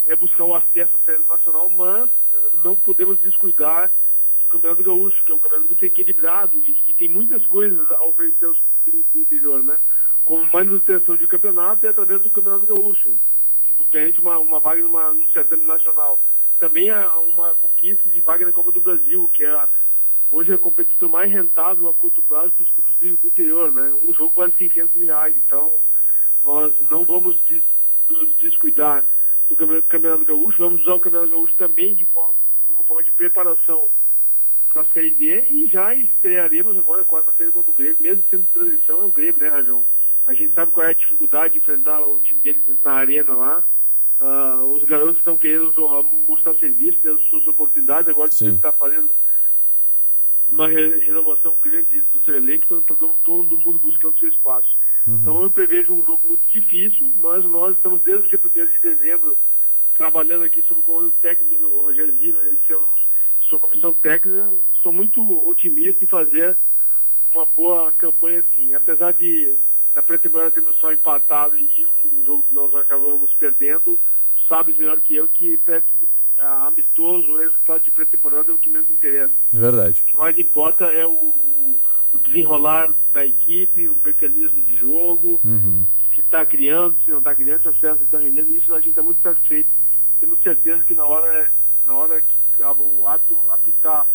é 0.05 0.17
buscar 0.17 0.43
o 0.43 0.53
acesso 0.53 0.97
à 0.97 1.05
série 1.05 1.23
nacional, 1.23 1.69
mas 1.69 2.09
eh, 2.33 2.49
não 2.61 2.75
podemos 2.75 3.17
descuidar 3.21 3.89
do 4.41 4.49
Campeonato 4.49 4.83
Gaúcho, 4.83 5.23
que 5.23 5.31
é 5.31 5.35
um 5.35 5.39
campeonato 5.39 5.67
muito 5.67 5.85
equilibrado 5.85 6.61
e 6.67 6.73
que 6.73 6.93
tem 6.93 7.07
muitas 7.07 7.45
coisas 7.45 7.89
a 7.89 8.03
oferecer 8.03 8.45
aos 8.45 8.59
clubes 8.59 9.05
do 9.13 9.19
interior, 9.21 9.63
né? 9.63 9.77
Como 10.25 10.51
manutenção 10.51 11.15
de 11.15 11.25
campeonato 11.25 11.85
é 11.85 11.89
através 11.89 12.21
do 12.21 12.29
Campeonato 12.29 12.65
Gaúcho, 12.65 13.17
que 13.63 13.75
garante 13.91 14.19
uma, 14.19 14.37
uma 14.37 14.59
vaga 14.59 14.81
numa, 14.81 15.13
no 15.13 15.25
certame 15.31 15.63
nacional. 15.63 16.19
Também 16.59 16.89
há 16.89 17.17
uma 17.17 17.53
conquista 17.55 18.07
de 18.09 18.19
vaga 18.21 18.45
na 18.45 18.51
Copa 18.51 18.71
do 18.71 18.81
Brasil, 18.81 19.29
que 19.33 19.43
é 19.43 19.49
a- 19.49 19.69
hoje 20.29 20.51
é 20.51 20.55
a 20.55 20.57
competição 20.59 21.07
mais 21.07 21.31
rentável 21.31 21.87
a 21.87 21.93
curto 21.93 22.21
prazo 22.23 22.51
para 22.51 22.63
os 22.63 22.69
clubes 22.71 22.95
do, 22.97 23.27
interior, 23.27 23.71
né? 23.71 23.91
Um 24.05 24.13
jogo 24.13 24.33
vale 24.35 24.53
600 24.57 24.93
mil 24.95 25.07
reais, 25.07 25.35
então 25.37 25.71
nós 26.43 26.73
não 26.91 27.05
vamos 27.05 27.39
des- 27.43 27.63
nos 28.09 28.35
descuidar 28.37 29.05
do 29.47 29.55
Campe- 29.55 29.81
Campeonato 29.83 30.25
Gaúcho, 30.25 30.57
vamos 30.57 30.81
usar 30.81 30.95
o 30.95 30.99
Campeonato 30.99 31.31
Gaúcho 31.31 31.55
também 31.55 31.95
de 31.95 32.05
forma, 32.05 32.33
como 32.61 32.83
forma 32.83 33.03
de 33.03 33.11
preparação 33.11 33.87
para 34.73 34.81
a 34.83 34.85
Série 34.85 35.11
D 35.11 35.45
e 35.49 35.67
já 35.67 35.95
estrearemos 35.95 36.77
agora 36.77 37.03
quarta-feira 37.05 37.51
contra 37.51 37.71
o 37.71 37.73
Grêmio, 37.73 37.97
mesmo 37.99 38.23
sendo 38.29 38.47
transição, 38.53 39.01
é 39.01 39.05
o 39.05 39.11
Grêmio, 39.11 39.41
né, 39.41 39.47
Rajão? 39.47 39.85
A 40.25 40.33
gente 40.33 40.53
sabe 40.53 40.71
qual 40.71 40.85
é 40.85 40.89
a 40.89 40.93
dificuldade 40.93 41.53
de 41.53 41.59
enfrentar 41.59 42.01
o 42.01 42.19
time 42.21 42.39
deles 42.41 42.63
na 42.85 42.91
arena 42.91 43.33
lá. 43.33 43.63
Ah, 44.21 44.61
os 44.63 44.83
garotos 44.83 45.17
estão 45.17 45.37
querendo 45.37 45.73
ah, 45.87 46.03
mostrar 46.27 46.53
serviço, 46.55 46.99
ter 46.99 47.17
suas 47.29 47.47
oportunidades, 47.47 48.09
agora 48.09 48.29
que 48.29 48.35
Sim. 48.35 48.55
está 48.55 48.71
fazendo 48.71 49.09
uma 50.51 50.67
re- 50.67 50.97
renovação 50.99 51.55
grande 51.61 52.01
do 52.13 52.21
seu 52.23 52.35
elenco, 52.35 52.65
então 52.65 52.81
tá 52.81 52.95
todo, 52.95 53.15
todo 53.23 53.57
mundo 53.59 53.79
buscando 53.79 54.17
seu 54.19 54.29
espaço. 54.29 54.75
Então 55.07 55.41
eu 55.41 55.49
prevejo 55.49 55.91
um 55.93 56.05
jogo 56.05 56.21
muito 56.27 56.45
difícil, 56.51 57.11
mas 57.17 57.43
nós 57.45 57.75
estamos 57.75 58.01
desde 58.03 58.25
o 58.25 58.29
dia 58.29 58.39
1 58.65 58.67
de 58.67 58.79
dezembro 58.79 59.35
trabalhando 59.97 60.43
aqui 60.43 60.61
sob 60.63 60.81
o 60.81 60.83
comando 60.83 61.11
técnico 61.21 61.55
do 61.57 61.79
Rogério 61.81 62.15
Zima 62.15 62.37
e 62.43 62.59
seu, 62.67 62.87
sua 63.41 63.59
comissão 63.59 63.91
técnica. 63.93 64.51
Sou 64.83 64.93
muito 64.93 65.21
otimista 65.49 66.03
em 66.03 66.07
fazer 66.07 66.55
uma 67.33 67.45
boa 67.55 67.91
campanha 67.93 68.41
assim. 68.41 68.73
Apesar 68.75 69.11
de 69.13 69.55
na 69.95 70.03
pré-temporada 70.03 70.51
termos 70.51 70.75
só 70.77 70.91
empatado 70.93 71.57
e 71.57 71.87
um 72.13 72.23
jogo 72.23 72.45
que 72.47 72.53
nós 72.53 72.73
acabamos 72.75 73.33
perdendo, 73.33 73.99
sabes 74.49 74.75
melhor 74.77 74.99
que 74.99 75.15
eu 75.15 75.27
que 75.29 75.55
pré- 75.57 75.83
ah, 76.37 76.67
amistoso, 76.67 77.31
o 77.31 77.37
resultado 77.37 77.83
de 77.83 77.91
pré-temporada 77.91 78.51
é 78.51 78.55
o 78.55 78.57
que 78.57 78.69
menos 78.69 78.89
interessa. 78.89 79.33
Verdade. 79.53 80.01
O 80.07 80.11
que 80.11 80.17
mais 80.17 80.37
importa 80.37 80.85
é 80.85 81.05
o, 81.05 81.11
o- 81.11 81.79
desenrolar 82.25 82.91
da 83.13 83.25
equipe, 83.25 83.87
o 83.87 83.95
mecanismo 84.03 84.61
de 84.63 84.75
jogo, 84.75 85.39
Uhum. 85.43 85.85
se 86.13 86.19
está 86.21 86.45
criando, 86.45 86.97
se 87.05 87.11
não 87.11 87.19
está 87.19 87.33
criando, 87.35 87.61
se 87.61 87.67
as 87.69 87.77
peças 87.77 88.01
estão 88.01 88.19
rendendo, 88.19 88.51
isso 88.51 88.73
a 88.73 88.79
gente 88.79 88.89
está 88.89 89.03
muito 89.03 89.21
satisfeito. 89.21 89.69
Temos 90.19 90.39
certeza 90.41 90.83
que 90.83 90.93
na 90.93 91.05
hora, 91.05 91.51
na 91.85 91.93
hora 91.93 92.21
que 92.21 92.37
o 92.63 93.07
ato 93.07 93.39
apitar 93.49 94.05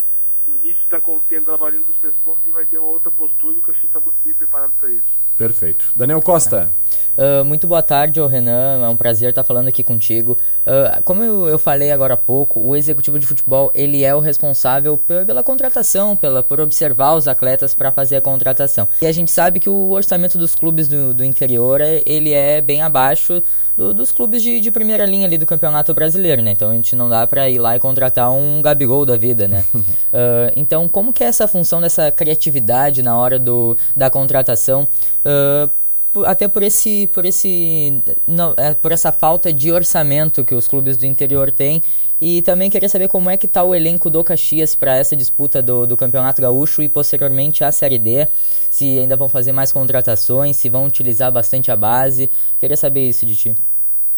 o 0.47 0.55
início 0.57 0.87
da 0.91 1.01
contenda 1.01 1.47
trabalhando 1.47 1.87
dos 1.87 1.97
três 1.99 2.15
pontos, 2.17 2.43
a 2.43 2.47
gente 2.47 2.55
vai 2.55 2.67
ter 2.67 2.77
uma 2.79 2.89
outra 2.89 3.11
postura 3.11 3.55
e 3.57 3.59
o 3.59 3.63
Caxias 3.63 3.85
está 3.87 4.01
muito 4.01 4.17
bem 4.25 4.35
preparado 4.35 4.73
para 4.79 4.91
isso. 4.93 5.07
Perfeito. 5.37 5.87
Daniel 5.97 6.21
Costa. 6.21 6.71
Ah, 7.17 7.45
muito 7.45 7.67
boa 7.69 7.83
tarde, 7.83 8.21
Renan. 8.27 8.85
É 8.85 8.89
um 8.89 8.97
prazer 8.97 9.31
estar 9.31 9.45
falando 9.45 9.69
aqui 9.69 9.83
contigo. 9.83 10.37
Ah, 10.67 11.01
como 11.05 11.23
eu, 11.23 11.49
eu 11.49 11.59
falei 11.59 11.93
agora 11.93 12.15
há 12.15 12.17
pouco, 12.17 12.61
o 12.61 12.75
executivo 12.75 13.19
de 13.19 13.27
futebol 13.27 13.71
ele 13.75 14.03
é 14.05 14.15
o 14.15 14.21
responsável 14.21 14.97
pe- 14.99 15.25
pela 15.25 15.43
contratação, 15.43 16.17
pela, 16.17 16.43
por 16.43 16.61
observar 16.61 17.15
os 17.15 17.29
atletas 17.29 17.75
para 17.75 17.93
fazer 17.93 18.17
a 18.17 18.21
contratação. 18.21 18.89
E 19.01 19.07
a 19.07 19.13
gente 19.13 19.31
sabe 19.31 19.61
que 19.61 19.69
o 19.69 19.91
orçamento 19.91 20.37
dos 20.39 20.55
clubes 20.55 20.89
do, 20.89 21.15
do 21.15 21.25
interior 21.25 21.81
é- 21.81 22.03
ele 22.05 22.33
é 22.33 22.61
bem 22.61 22.83
abaixo 22.83 23.43
do- 23.77 23.93
dos 23.95 24.13
clubes 24.13 24.43
de, 24.43 24.61
de 24.61 24.71
primeira 24.71 25.05
linha 25.05 25.27
ali 25.27 25.37
do 25.39 25.47
campeonato 25.47 25.93
brasileiro, 25.95 26.41
né? 26.43 26.53
Então 26.53 26.71
a 26.71 26.75
gente 26.75 26.95
não 26.95 27.09
dá 27.09 27.27
para 27.27 27.49
ir 27.51 27.59
lá 27.59 27.77
e 27.77 27.81
contratar 27.81 28.31
um 28.33 28.61
Gabigol 28.63 29.05
da 29.05 29.17
vida, 29.17 29.47
né? 29.49 29.65
Ah, 30.13 30.53
então 30.57 30.89
como 30.89 31.13
que 31.13 31.25
é 31.25 31.27
essa 31.27 31.49
função 31.49 31.81
dessa 31.81 32.11
criatividade 32.11 33.03
na 33.03 33.17
hora 33.17 33.39
do, 33.39 33.77
da 33.97 34.09
contratação? 34.11 34.87
Por- 35.23 35.84
até 36.25 36.47
por 36.49 36.63
esse 36.63 37.07
por 37.09 37.25
esse 37.25 38.03
não, 38.27 38.55
é, 38.57 38.75
por 38.75 38.93
essa 38.93 39.11
falta 39.13 39.53
de 39.53 39.73
orçamento 39.73 40.45
que 40.45 40.55
os 40.55 40.69
clubes 40.69 40.97
do 40.97 41.07
interior 41.07 41.51
têm. 41.51 41.81
E 42.21 42.41
também 42.43 42.71
queria 42.71 42.89
saber 42.89 43.09
como 43.09 43.29
é 43.29 43.37
que 43.37 43.47
está 43.47 43.63
o 43.63 43.75
elenco 43.75 44.09
do 44.09 44.23
Caxias 44.25 44.75
para 44.75 44.97
essa 44.97 45.15
disputa 45.15 45.61
do, 45.61 45.87
do 45.87 45.97
Campeonato 45.97 46.41
Gaúcho 46.41 46.83
e 46.83 46.89
posteriormente 46.89 47.65
a 47.65 47.73
Série 47.73 47.99
D. 47.99 48.27
Se 48.71 48.99
ainda 48.99 49.17
vão 49.17 49.29
fazer 49.29 49.53
mais 49.53 49.73
contratações 49.73 50.57
se 50.57 50.69
vão 50.69 50.87
utilizar 50.87 51.31
bastante 51.33 51.71
a 51.71 51.77
base. 51.77 52.31
Queria 52.59 52.77
saber 52.77 53.09
isso 53.09 53.27
de 53.27 53.37
ti. 53.37 53.55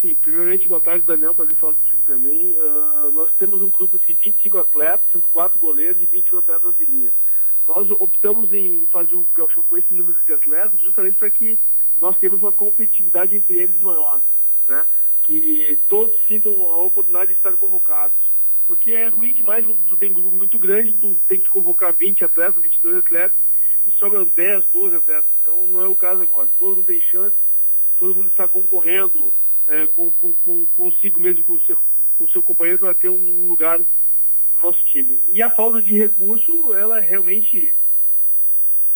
Sim, 0.00 0.14
primeiramente, 0.16 0.68
boa 0.68 0.80
tarde, 0.80 1.04
Daniel, 1.06 1.34
prazer 1.34 1.56
falar 1.56 1.74
contigo 1.74 2.02
também. 2.06 2.56
Ah, 2.60 3.10
nós 3.12 3.32
temos 3.38 3.60
um 3.62 3.70
grupo 3.70 3.98
de 3.98 4.06
25 4.06 4.58
atletas, 4.58 5.08
sendo 5.10 5.26
4 5.28 5.58
goleiros 5.58 6.00
e 6.00 6.06
21 6.06 6.38
atletas 6.38 6.76
de 6.76 6.84
linha. 6.84 7.12
Nós 7.66 7.90
optamos 7.90 8.52
em 8.52 8.86
fazer 8.92 9.14
o 9.14 9.26
Gauchão 9.34 9.64
com 9.66 9.76
esse 9.76 9.92
número 9.92 10.16
de 10.24 10.32
atletas 10.32 10.80
justamente 10.80 11.18
para 11.18 11.30
que 11.30 11.58
nós 12.00 12.16
temos 12.18 12.40
uma 12.40 12.52
competitividade 12.52 13.36
entre 13.36 13.56
eles 13.56 13.80
maior, 13.80 14.20
né? 14.68 14.84
Que 15.24 15.78
todos 15.88 16.14
sintam 16.26 16.52
a 16.70 16.76
oportunidade 16.76 17.32
de 17.32 17.38
estar 17.38 17.56
convocados. 17.56 18.16
Porque 18.66 18.92
é 18.92 19.08
ruim 19.08 19.32
demais 19.32 19.64
quando 19.64 19.80
tu 19.88 19.96
tem 19.96 20.10
um 20.10 20.14
grupo 20.14 20.36
muito 20.36 20.58
grande, 20.58 20.92
tu 20.94 21.20
tem 21.28 21.40
que 21.40 21.48
convocar 21.48 21.92
20 21.92 22.24
atletas, 22.24 22.62
22 22.62 22.98
atletas, 22.98 23.36
e 23.86 23.90
sobram 23.92 24.24
10, 24.24 24.64
12 24.72 24.96
atletas. 24.96 25.30
Então 25.42 25.66
não 25.66 25.80
é 25.80 25.88
o 25.88 25.96
caso 25.96 26.22
agora. 26.22 26.48
Todo 26.58 26.76
mundo 26.76 26.86
tem 26.86 27.00
chance, 27.00 27.36
todo 27.98 28.14
mundo 28.14 28.28
está 28.28 28.48
concorrendo 28.48 29.32
é, 29.66 29.86
com, 29.86 30.10
com, 30.12 30.32
com, 30.32 30.66
consigo 30.74 31.20
mesmo, 31.20 31.44
com 31.44 31.54
o 31.54 31.60
seu, 31.64 31.78
com 32.18 32.28
seu 32.28 32.42
companheiro, 32.42 32.80
para 32.80 32.94
ter 32.94 33.08
um 33.08 33.48
lugar 33.48 33.78
no 33.78 33.86
nosso 34.62 34.82
time. 34.84 35.20
E 35.30 35.42
a 35.42 35.50
falta 35.50 35.80
de 35.80 35.96
recurso, 35.96 36.74
ela 36.74 36.98
é 36.98 37.08
realmente. 37.08 37.74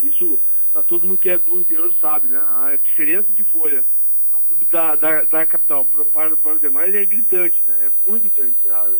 Isso, 0.00 0.40
pra 0.72 0.82
todo 0.82 1.06
mundo 1.06 1.18
que 1.18 1.28
é 1.30 1.38
do 1.38 1.60
interior 1.60 1.92
sabe, 2.00 2.28
né? 2.28 2.38
A 2.38 2.76
diferença 2.82 3.30
de 3.32 3.44
folha 3.44 3.84
no 4.32 4.40
clube 4.42 4.64
da, 4.66 4.94
da, 4.96 5.24
da 5.24 5.46
capital 5.46 5.84
para, 5.84 6.36
para, 6.36 6.54
os 6.54 6.60
demais 6.60 6.94
é 6.94 7.04
gritante, 7.04 7.60
né? 7.66 7.90
É 7.90 8.10
muito 8.10 8.30
grande. 8.30 8.56
A- 8.68 8.92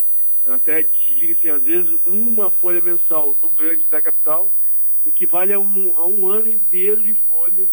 Eu 0.45 0.53
até 0.55 0.83
te 0.83 1.15
digo 1.15 1.33
assim, 1.33 1.49
às 1.49 1.63
vezes 1.63 1.99
uma 2.05 2.49
folha 2.51 2.81
mensal 2.81 3.35
do 3.35 3.49
grande 3.51 3.85
da 3.89 4.01
capital 4.01 4.51
equivale 5.05 5.53
a 5.53 5.59
um, 5.59 5.95
a 5.97 6.05
um 6.07 6.27
ano 6.27 6.47
inteiro 6.49 7.01
de 7.03 7.13
folhas 7.13 7.69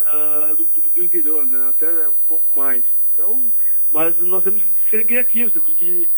ah, 0.00 0.54
do 0.56 0.66
clube 0.68 0.90
do 0.94 1.04
interior, 1.04 1.46
né? 1.46 1.68
Até 1.70 2.08
um 2.08 2.14
pouco 2.26 2.58
mais. 2.58 2.84
Então, 3.12 3.50
mas 3.90 4.16
nós 4.18 4.44
temos 4.44 4.62
que 4.62 4.90
ser 4.90 5.06
criativos, 5.06 5.52
temos 5.52 5.72
que 5.74 6.10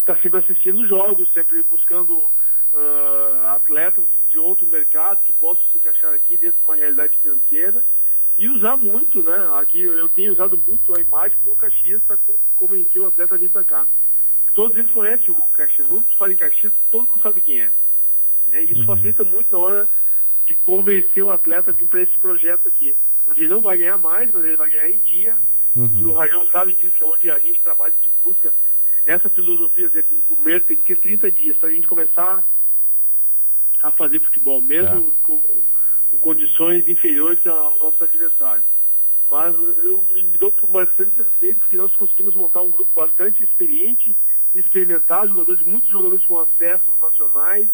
estar 0.00 0.16
sempre 0.22 0.38
assistindo 0.38 0.86
jogos, 0.86 1.30
sempre 1.32 1.62
buscando 1.64 2.30
ah, 2.74 3.54
atletas 3.56 4.04
de 4.28 4.38
outro 4.38 4.66
mercado 4.66 5.24
que 5.24 5.32
possam 5.32 5.62
se 5.70 5.78
encaixar 5.78 6.14
aqui 6.14 6.36
dentro 6.36 6.58
de 6.58 6.64
uma 6.64 6.76
realidade 6.76 7.16
financeira 7.18 7.84
e 8.36 8.48
usar 8.48 8.76
muito, 8.76 9.22
né? 9.22 9.36
Aqui 9.54 9.80
eu 9.80 10.08
tenho 10.10 10.32
usado 10.32 10.60
muito 10.66 10.96
a 10.96 11.00
imagem 11.00 11.38
do 11.44 11.56
Caxias 11.56 12.02
para 12.06 12.18
convencer 12.54 13.00
o 13.00 13.06
atleta 13.06 13.34
a 13.34 13.38
vir 13.38 13.50
para 13.50 13.64
cá. 13.64 13.86
Todos 14.54 14.76
eles 14.76 14.90
conhecem 14.90 15.30
o 15.30 15.34
Caxias, 15.52 15.88
muitos 15.88 16.14
falam 16.16 16.34
em 16.34 16.36
Caxias, 16.36 16.72
todo 16.90 17.06
mundo 17.06 17.22
sabe 17.22 17.40
quem 17.40 17.60
é. 17.60 17.70
Né? 18.48 18.62
Isso 18.64 18.84
facilita 18.84 19.24
muito 19.24 19.50
na 19.50 19.58
hora 19.58 19.88
de 20.44 20.54
convencer 20.56 21.22
o 21.22 21.30
atleta 21.30 21.70
a 21.70 21.74
vir 21.74 21.86
para 21.86 22.02
esse 22.02 22.18
projeto 22.18 22.68
aqui. 22.68 22.94
Onde 23.26 23.40
ele 23.40 23.50
não 23.50 23.60
vai 23.60 23.78
ganhar 23.78 23.98
mais, 23.98 24.30
mas 24.30 24.44
ele 24.44 24.56
vai 24.56 24.70
ganhar 24.70 24.90
em 24.90 24.98
dia. 24.98 25.36
E 25.74 26.04
o 26.04 26.12
Rajão 26.12 26.46
sabe 26.50 26.72
disso, 26.74 26.96
que 26.96 27.02
é 27.02 27.06
onde 27.06 27.30
a 27.30 27.38
gente 27.38 27.60
trabalha, 27.60 27.92
a 27.92 28.04
gente 28.04 28.14
busca 28.22 28.52
essa 29.04 29.28
filosofia, 29.28 29.90
o 30.30 30.40
mês 30.40 30.64
tem 30.64 30.76
que 30.76 30.94
ter 30.94 30.96
30 30.96 31.30
dias 31.30 31.56
para 31.58 31.68
a 31.68 31.72
gente 31.72 31.86
começar 31.86 32.42
a 33.82 33.90
fazer 33.90 34.20
futebol, 34.20 34.60
mesmo 34.60 35.12
com, 35.22 35.42
com 36.08 36.18
condições 36.18 36.88
inferiores 36.88 37.44
aos 37.46 37.80
nossos 37.80 38.02
adversários. 38.02 38.66
Mas 39.30 39.54
eu 39.54 40.04
me 40.12 40.22
dou 40.38 40.52
por 40.52 40.68
bastante 40.68 41.16
satisfeito 41.16 41.60
porque 41.60 41.76
nós 41.76 41.94
conseguimos 41.96 42.34
montar 42.34 42.62
um 42.62 42.70
grupo 42.70 42.90
bastante 42.94 43.42
experiente, 43.42 44.14
experimentar, 44.54 45.26
jogadores, 45.26 45.62
muitos 45.62 45.90
jogadores 45.90 46.24
com 46.24 46.38
acessos 46.38 46.94
nacionais, 47.00 47.68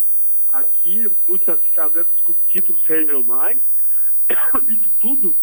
aqui, 0.50 1.06
muitos 1.28 1.48
atletas 1.48 2.20
com 2.24 2.34
títulos 2.48 2.82
regionais. 2.84 3.58
Isso 4.68 4.88
tudo 5.00 5.36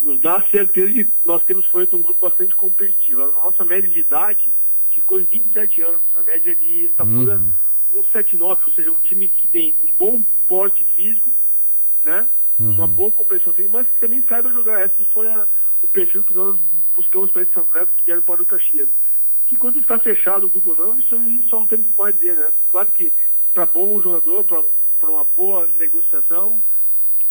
nos 0.00 0.18
dá 0.20 0.36
a 0.36 0.46
certeza 0.48 0.92
de 0.92 1.04
que 1.04 1.12
nós 1.26 1.42
temos 1.44 1.66
feito 1.66 1.94
um 1.94 2.02
grupo 2.02 2.28
bastante 2.28 2.54
competitivo. 2.56 3.22
A 3.22 3.32
nossa 3.32 3.64
média 3.64 3.88
de 3.88 4.00
idade 4.00 4.50
ficou 4.90 5.20
em 5.20 5.24
27 5.24 5.82
anos, 5.82 6.00
a 6.14 6.22
média 6.22 6.54
de 6.54 6.86
estatura 6.86 7.36
Uhum. 7.36 7.52
179, 7.92 8.62
ou 8.66 8.72
seja, 8.72 8.90
um 8.90 9.00
time 9.00 9.28
que 9.28 9.48
tem 9.48 9.74
um 9.82 9.88
bom 9.98 10.22
porte 10.46 10.84
físico, 10.84 11.32
né? 12.04 12.28
Uma 12.58 12.86
boa 12.86 13.10
compreensão 13.10 13.52
técnica, 13.52 13.78
mas 13.78 13.88
que 13.88 14.00
também 14.00 14.22
saiba 14.28 14.52
jogar. 14.52 14.84
Esse 14.84 15.04
foi 15.06 15.26
a- 15.28 15.48
o 15.82 15.88
perfil 15.88 16.22
que 16.22 16.34
nós 16.34 16.58
buscamos 16.94 17.30
para 17.30 17.42
esses 17.42 17.56
atletas 17.56 17.94
que 17.96 18.04
vieram 18.04 18.22
para 18.22 18.42
o 18.42 18.46
Caxias. 18.46 18.88
que 19.46 19.56
quando 19.56 19.80
está 19.80 19.98
fechado 19.98 20.46
o 20.46 20.48
grupo 20.48 20.70
ou 20.70 20.76
não, 20.76 20.98
isso, 21.00 21.16
só 21.48 21.60
o 21.60 21.66
tempo 21.66 21.90
pode 21.96 22.16
dizer, 22.18 22.36
né? 22.36 22.52
Claro 22.70 22.88
que 22.92 23.12
para 23.52 23.66
bom 23.66 24.00
jogador, 24.00 24.44
para 24.44 25.10
uma 25.10 25.24
boa 25.36 25.66
negociação, 25.76 26.62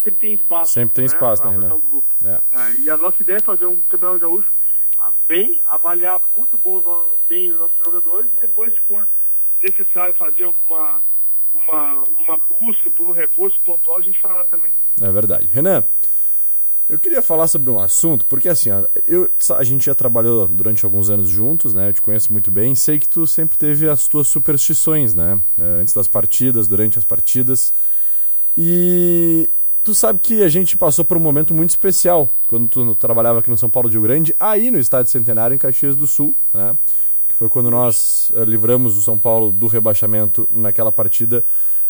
sempre 0.04 0.20
tem 0.20 0.34
espaço. 0.34 0.74
Sempre 0.74 0.96
tem 0.96 1.06
espaço, 1.06 1.42
pra 1.42 1.52
né, 1.52 1.58
Renan? 1.60 1.82
É. 2.26 2.42
Ah, 2.52 2.72
e 2.72 2.90
a 2.90 2.98
nossa 2.98 3.22
ideia 3.24 3.38
é 3.38 3.42
fazer 3.42 3.68
um 3.68 3.80
campeonato 3.84 4.20
gaúcho 4.20 4.52
ah, 4.98 5.14
bem, 5.30 5.62
avaliar 5.66 6.20
muito 6.36 6.58
bons, 6.58 6.84
bem 7.30 7.54
os 7.54 7.58
nossos 7.60 7.78
jogadores 7.78 8.30
e 8.38 8.42
depois, 8.42 8.74
se 8.74 8.82
for 8.82 9.08
necessário 9.62 10.14
fazer 10.16 10.46
uma, 10.46 11.02
uma, 11.54 12.04
uma 12.04 12.38
busca 12.62 12.90
por 12.92 13.08
um 13.08 13.12
reforço 13.12 13.60
pontual, 13.66 13.98
a 13.98 14.02
gente 14.02 14.20
fará 14.20 14.44
também. 14.46 14.72
É 15.02 15.12
verdade. 15.12 15.48
Renan, 15.48 15.84
eu 16.88 17.00
queria 17.00 17.22
falar 17.22 17.48
sobre 17.48 17.70
um 17.70 17.80
assunto, 17.80 18.26
porque 18.26 18.50
assim, 18.50 18.70
eu, 19.06 19.30
a 19.58 19.64
gente 19.64 19.86
já 19.86 19.94
trabalhou 19.94 20.48
durante 20.48 20.84
alguns 20.84 21.10
anos 21.10 21.30
juntos, 21.30 21.74
né? 21.74 21.90
Eu 21.90 21.94
te 21.94 22.02
conheço 22.02 22.34
muito 22.34 22.50
bem, 22.50 22.74
sei 22.74 22.98
que 23.00 23.08
tu 23.08 23.28
sempre 23.28 23.58
teve 23.58 23.88
as 23.88 24.08
tuas 24.08 24.28
superstições, 24.28 25.14
né? 25.14 25.40
eh, 25.60 25.82
Antes 25.82 25.94
das 25.94 26.08
partidas, 26.08 26.68
durante 26.68 26.98
as 26.98 27.06
partidas. 27.06 27.74
E 28.58 29.50
tu 29.84 29.94
sabe 29.94 30.20
que 30.20 30.42
a 30.44 30.48
gente 30.50 30.76
passou 30.76 31.06
por 31.06 31.16
um 31.16 31.20
momento 31.20 31.54
muito 31.54 31.70
especial 31.70 32.30
quando 32.48 32.68
tu 32.68 32.96
trabalhava 32.96 33.40
aqui 33.40 33.50
no 33.50 33.58
São 33.58 33.70
Paulo 33.70 33.90
de 33.90 33.96
Rio 33.96 34.04
Grande, 34.04 34.36
aí 34.40 34.72
no 34.72 34.80
Estádio 34.80 35.12
Centenário, 35.12 35.54
em 35.54 35.60
Caxias 35.60 35.96
do 35.96 36.08
Sul, 36.08 36.36
né? 36.54 36.76
Foi 37.40 37.48
quando 37.48 37.72
nós 37.72 38.34
eh, 38.36 38.44
livramos 38.44 38.98
o 38.98 39.02
São 39.02 39.18
Paulo 39.18 39.50
do 39.50 39.66
rebaixamento 39.68 40.46
naquela 40.52 40.92
partida 40.92 41.42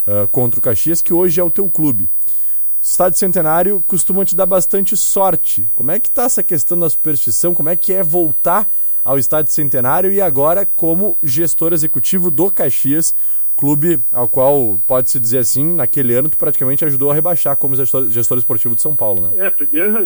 eh, 0.06 0.28
contra 0.32 0.60
o 0.60 0.62
Caxias, 0.62 1.02
que 1.02 1.12
hoje 1.12 1.40
é 1.42 1.44
o 1.44 1.50
teu 1.50 1.68
clube. 1.68 2.08
Estádio 2.80 3.18
Centenário 3.18 3.84
costuma 3.88 4.24
te 4.24 4.36
dar 4.36 4.46
bastante 4.46 4.96
sorte. 4.96 5.68
Como 5.74 5.90
é 5.90 6.00
que 6.00 6.12
tá 6.12 6.26
essa 6.26 6.44
questão 6.44 6.78
da 6.78 6.88
superstição? 6.88 7.56
Como 7.56 7.68
é 7.68 7.76
que 7.76 7.92
é 7.92 8.04
voltar 8.04 8.70
ao 9.04 9.18
Estádio 9.18 9.52
Centenário 9.52 10.12
e 10.12 10.22
agora 10.22 10.68
como 10.68 11.18
gestor 11.24 11.74
executivo 11.74 12.30
do 12.30 12.52
Caxias, 12.52 13.16
clube 13.58 14.06
ao 14.12 14.30
qual, 14.30 14.80
pode-se 14.86 15.20
dizer 15.20 15.40
assim, 15.40 15.74
naquele 15.74 16.14
ano 16.14 16.30
tu 16.30 16.38
praticamente 16.38 16.86
ajudou 16.86 17.10
a 17.10 17.16
rebaixar 17.16 17.58
como 17.58 17.76
gestor, 17.76 18.08
gestor 18.08 18.38
esportivo 18.38 18.76
de 18.76 18.84
São 18.84 18.96
Paulo, 18.96 19.28
né? 19.28 19.48
É, 19.48 19.50
primeiro, 19.50 19.98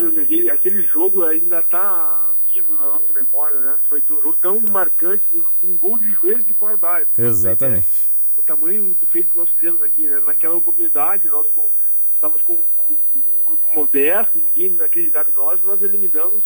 aquele 0.53 0.83
jogo 0.83 1.25
ainda 1.25 1.59
está 1.59 2.31
na 2.61 2.77
nossa 2.77 3.13
memória, 3.13 3.59
né? 3.59 3.79
Foi 3.87 4.01
um 4.01 4.21
jogo 4.21 4.37
tão 4.41 4.61
marcante, 4.71 5.25
um 5.63 5.77
gol 5.77 5.97
de 5.97 6.11
joelho 6.11 6.43
de 6.43 6.53
fora 6.53 6.77
da 6.77 6.89
área. 6.89 7.07
Exatamente. 7.17 8.09
o 8.37 8.43
tamanho 8.43 8.93
do 8.93 9.05
feito 9.07 9.31
que 9.31 9.37
nós 9.37 9.49
fizemos 9.51 9.81
aqui, 9.81 10.07
né? 10.07 10.21
Naquela 10.25 10.55
oportunidade, 10.55 11.27
nós 11.27 11.47
com, 11.51 11.69
estávamos 12.13 12.41
com, 12.43 12.57
com 12.57 12.93
um 12.93 13.43
grupo 13.45 13.67
modesto, 13.73 14.37
ninguém 14.37 14.79
acreditava 14.81 15.29
em 15.29 15.33
nós, 15.33 15.61
nós 15.63 15.81
eliminamos 15.81 16.43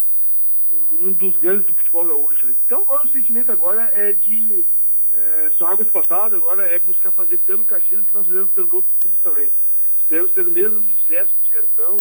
um 1.02 1.12
dos 1.12 1.36
grandes 1.38 1.66
do 1.66 1.74
futebol 1.74 2.06
gaúcho. 2.06 2.50
Então, 2.66 2.82
agora 2.82 3.06
o 3.06 3.12
sentimento 3.12 3.52
agora 3.52 3.92
é 3.94 4.14
de. 4.14 4.66
É, 5.12 5.52
são 5.58 5.68
águas 5.68 5.90
passadas, 5.90 6.40
agora 6.40 6.68
é 6.68 6.78
buscar 6.80 7.12
fazer 7.12 7.38
pelo 7.40 7.66
Caxias 7.66 8.02
o 8.02 8.04
que 8.04 8.14
nós 8.14 8.28
fizemos 8.28 8.52
pelos 8.52 8.72
outros 8.72 8.94
clubes 9.02 9.20
também. 9.24 9.52
Esperamos 10.00 10.32
ter 10.32 10.48
o 10.48 10.52
mesmo 10.52 10.84
sucesso 10.84 11.34
de 11.44 11.50
gestão, 11.50 11.98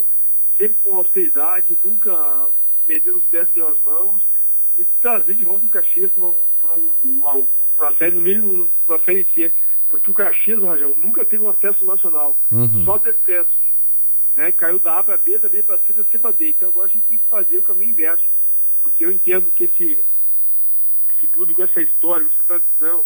sempre 0.59 0.77
com 0.83 0.97
austeridade, 0.97 1.79
nunca 1.83 2.49
metendo 2.87 3.19
os 3.19 3.25
pés 3.25 3.49
pelas 3.51 3.79
mãos 3.81 4.23
e 4.79 4.85
trazer 5.01 5.35
de 5.35 5.45
volta 5.45 5.67
o 5.67 5.71
Caxias 5.71 6.11
para 6.13 6.75
uma, 7.05 7.33
uma 7.79 7.97
série, 7.97 8.15
no 8.15 8.21
mínimo, 8.23 8.71
para 8.87 8.97
a 8.97 9.01
série 9.05 9.27
C. 9.35 9.53
Porque 9.89 10.11
o 10.11 10.15
Caxias, 10.15 10.61
Rajão, 10.63 10.95
nunca 10.97 11.25
teve 11.25 11.43
um 11.45 11.49
acesso 11.51 11.85
nacional, 11.85 12.37
Uhum. 12.51 12.85
só 12.85 12.99
descenso. 12.99 13.51
Né? 14.35 14.53
Caiu 14.53 14.79
da 14.79 14.99
A 14.99 15.05
para 15.05 15.17
B, 15.17 15.39
da 15.39 15.49
B 15.49 15.63
para 15.63 15.79
C, 15.79 15.93
da 15.93 16.05
C 16.05 16.19
para 16.19 16.33
D. 16.33 16.51
Então 16.51 16.69
agora 16.69 16.87
a 16.87 16.91
gente 16.91 17.05
tem 17.09 17.19
que 17.19 17.25
fazer 17.25 17.59
o 17.59 17.63
caminho 17.63 17.91
inverso. 17.91 18.25
Porque 18.83 19.05
eu 19.05 19.11
entendo 19.13 19.51
que 19.53 19.65
esse, 19.65 20.05
esse 21.17 21.27
clube 21.29 21.55
com 21.55 21.63
essa 21.65 21.81
história, 21.81 22.27
com 22.27 22.33
essa 22.33 22.45
tradição, 22.45 23.05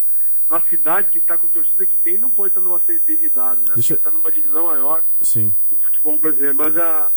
uma 0.48 0.60
cidade 0.68 1.10
que 1.10 1.18
está 1.18 1.38
com 1.38 1.46
a 1.46 1.50
torcida 1.50 1.86
que 1.86 1.96
tem, 1.98 2.18
não 2.18 2.28
pode 2.30 2.48
estar 2.50 2.60
numa 2.60 2.80
série 2.80 2.98
D 3.00 3.16
de 3.16 3.28
dados, 3.28 3.62
né? 3.68 3.74
Deixa- 3.74 3.94
estar 3.94 4.10
numa 4.10 4.32
divisão 4.32 4.66
maior 4.66 5.04
Sim. 5.20 5.54
do 5.70 5.78
futebol 5.78 6.18
brasileiro. 6.18 6.56
Mas 6.56 6.76
a 6.76 7.10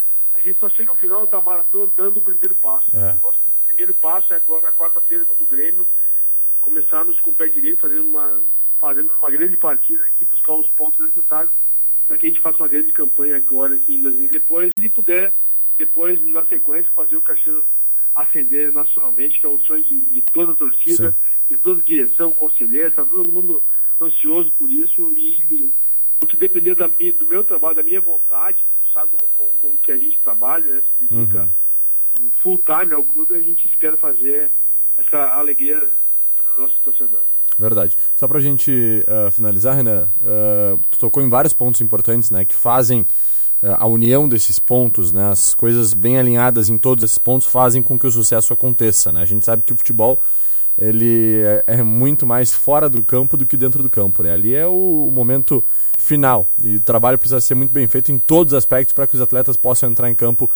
gente 0.44 0.60
só 0.60 0.70
chega 0.70 0.92
ao 0.92 0.98
final 0.98 1.26
da 1.26 1.42
maratona 1.42 1.92
dando 1.96 2.18
o 2.18 2.22
primeiro 2.22 2.56
passo. 2.56 2.96
É. 2.96 3.14
O 3.14 3.28
nosso 3.28 3.40
primeiro 3.66 3.94
passo 3.94 4.34
é 4.34 4.38
agora, 4.38 4.68
na 4.68 4.72
quarta-feira, 4.72 5.26
contra 5.26 5.44
o 5.44 5.48
Grêmio, 5.48 5.88
começarmos 6.62 7.20
com 7.20 7.32
o 7.32 7.36
pé 7.36 7.48
direito, 7.48 7.82
fazendo 7.82 8.08
uma, 8.08 8.42
fazendo 8.80 9.12
uma 9.18 9.32
grande 9.32 9.58
partida 9.58 10.04
aqui, 10.04 10.26
buscar 10.26 10.54
os 10.54 10.70
pontos 10.72 11.00
necessários 11.00 11.52
para 12.08 12.18
que 12.18 12.28
a 12.28 12.30
gente 12.30 12.42
faça 12.42 12.58
uma 12.58 12.68
grande 12.68 12.92
campanha 12.92 13.38
agora 13.38 13.76
aqui 13.76 13.96
em 13.96 14.02
2000 14.02 14.30
depois 14.30 14.72
e 14.78 14.90
puder, 14.90 15.34
depois, 15.78 16.26
na 16.26 16.46
sequência, 16.46 16.92
fazer 16.94 17.16
o 17.16 17.22
Caxias 17.22 17.64
ascender 18.16 18.72
nacionalmente, 18.72 19.40
que 19.40 19.46
é 19.46 19.50
o 19.50 19.60
sonho 19.60 19.84
de, 19.84 20.00
de 20.00 20.22
toda 20.22 20.52
a 20.52 20.56
torcida, 20.56 21.12
Sim. 21.12 21.18
de 21.50 21.58
toda 21.58 21.82
a 21.82 21.84
direção, 21.84 22.32
conselheiro, 22.32 22.90
está 22.90 23.04
todo 23.04 23.28
mundo 23.28 23.64
ansioso 24.00 24.52
por 24.52 24.70
isso 24.70 25.12
e 25.14 25.74
o 26.22 26.28
que 26.28 26.38
depender 26.38 26.76
da 26.76 26.88
minha, 26.88 27.12
do 27.14 27.26
meu 27.26 27.44
trabalho, 27.44 27.76
da 27.76 27.84
minha 27.84 28.00
vontade, 28.00 28.64
sabe 28.94 29.10
como, 29.12 29.24
como, 29.36 29.50
como 29.60 29.78
que 29.78 29.92
a 29.92 29.98
gente 29.98 30.20
trabalha, 30.20 30.76
né? 30.76 30.82
Se 30.82 31.06
dedica 31.06 31.50
full 32.42 32.60
time 32.60 32.94
ao 32.94 33.04
clube, 33.04 33.36
a 33.36 33.42
gente 33.42 33.68
espera 33.68 33.98
fazer 33.98 34.52
essa 34.98 35.18
alegria 35.34 35.90
para 36.36 36.58
o 36.58 36.62
nosso 36.62 36.76
torcedor. 36.84 37.22
Verdade. 37.58 37.98
Só 38.16 38.28
pra 38.28 38.40
gente 38.40 39.04
ah, 39.08 39.32
finalizar, 39.32 39.76
Renan, 39.76 40.10
ah, 40.22 40.78
tu 40.90 41.00
tocou 41.00 41.24
em 41.24 41.30
vários 41.30 41.54
pontos 41.54 41.82
importantes, 41.82 42.32
né, 42.32 42.46
que 42.46 42.56
fazem 42.56 43.06
ah, 43.62 43.84
a 43.84 43.88
união 43.88 44.28
desses 44.28 44.60
pontos, 44.60 45.12
né, 45.12 45.30
as 45.30 45.54
coisas 45.54 45.94
bem 45.94 46.18
alinhadas 46.18 46.70
em 46.70 46.78
todos 46.78 47.04
esses 47.04 47.18
pontos 47.18 47.48
fazem 47.48 47.82
com 47.82 47.98
que 47.98 48.08
o 48.08 48.12
sucesso 48.12 48.54
aconteça, 48.54 49.12
né? 49.12 49.22
A 49.22 49.26
gente 49.26 49.46
sabe 49.46 49.64
que 49.64 49.74
o 49.74 49.78
futebol 49.78 50.22
ele 50.78 51.42
é, 51.42 51.64
é 51.68 51.84
muito 51.84 52.26
mais 52.26 52.52
fora 52.52 52.90
do 52.90 53.04
campo 53.04 53.38
do 53.38 53.46
que 53.46 53.56
dentro 53.56 53.84
do 53.84 53.90
campo, 53.90 54.24
né? 54.24 54.34
Ali 54.34 54.56
é 54.56 54.66
o, 54.66 55.08
o 55.08 55.12
momento 55.12 55.64
final 55.98 56.48
e 56.62 56.78
o 56.78 56.82
trabalho 56.82 57.18
precisa 57.18 57.40
ser 57.40 57.56
muito 57.56 57.72
bem 57.72 57.88
feito 57.88 58.12
em 58.12 58.18
todos 58.18 58.54
os 58.54 58.58
aspectos 58.58 58.94
para 58.94 59.06
que 59.06 59.16
os 59.16 59.22
atletas 59.22 59.56
possam 59.56 59.90
entrar 59.90 60.10
em 60.10 60.16
campo 60.16 60.50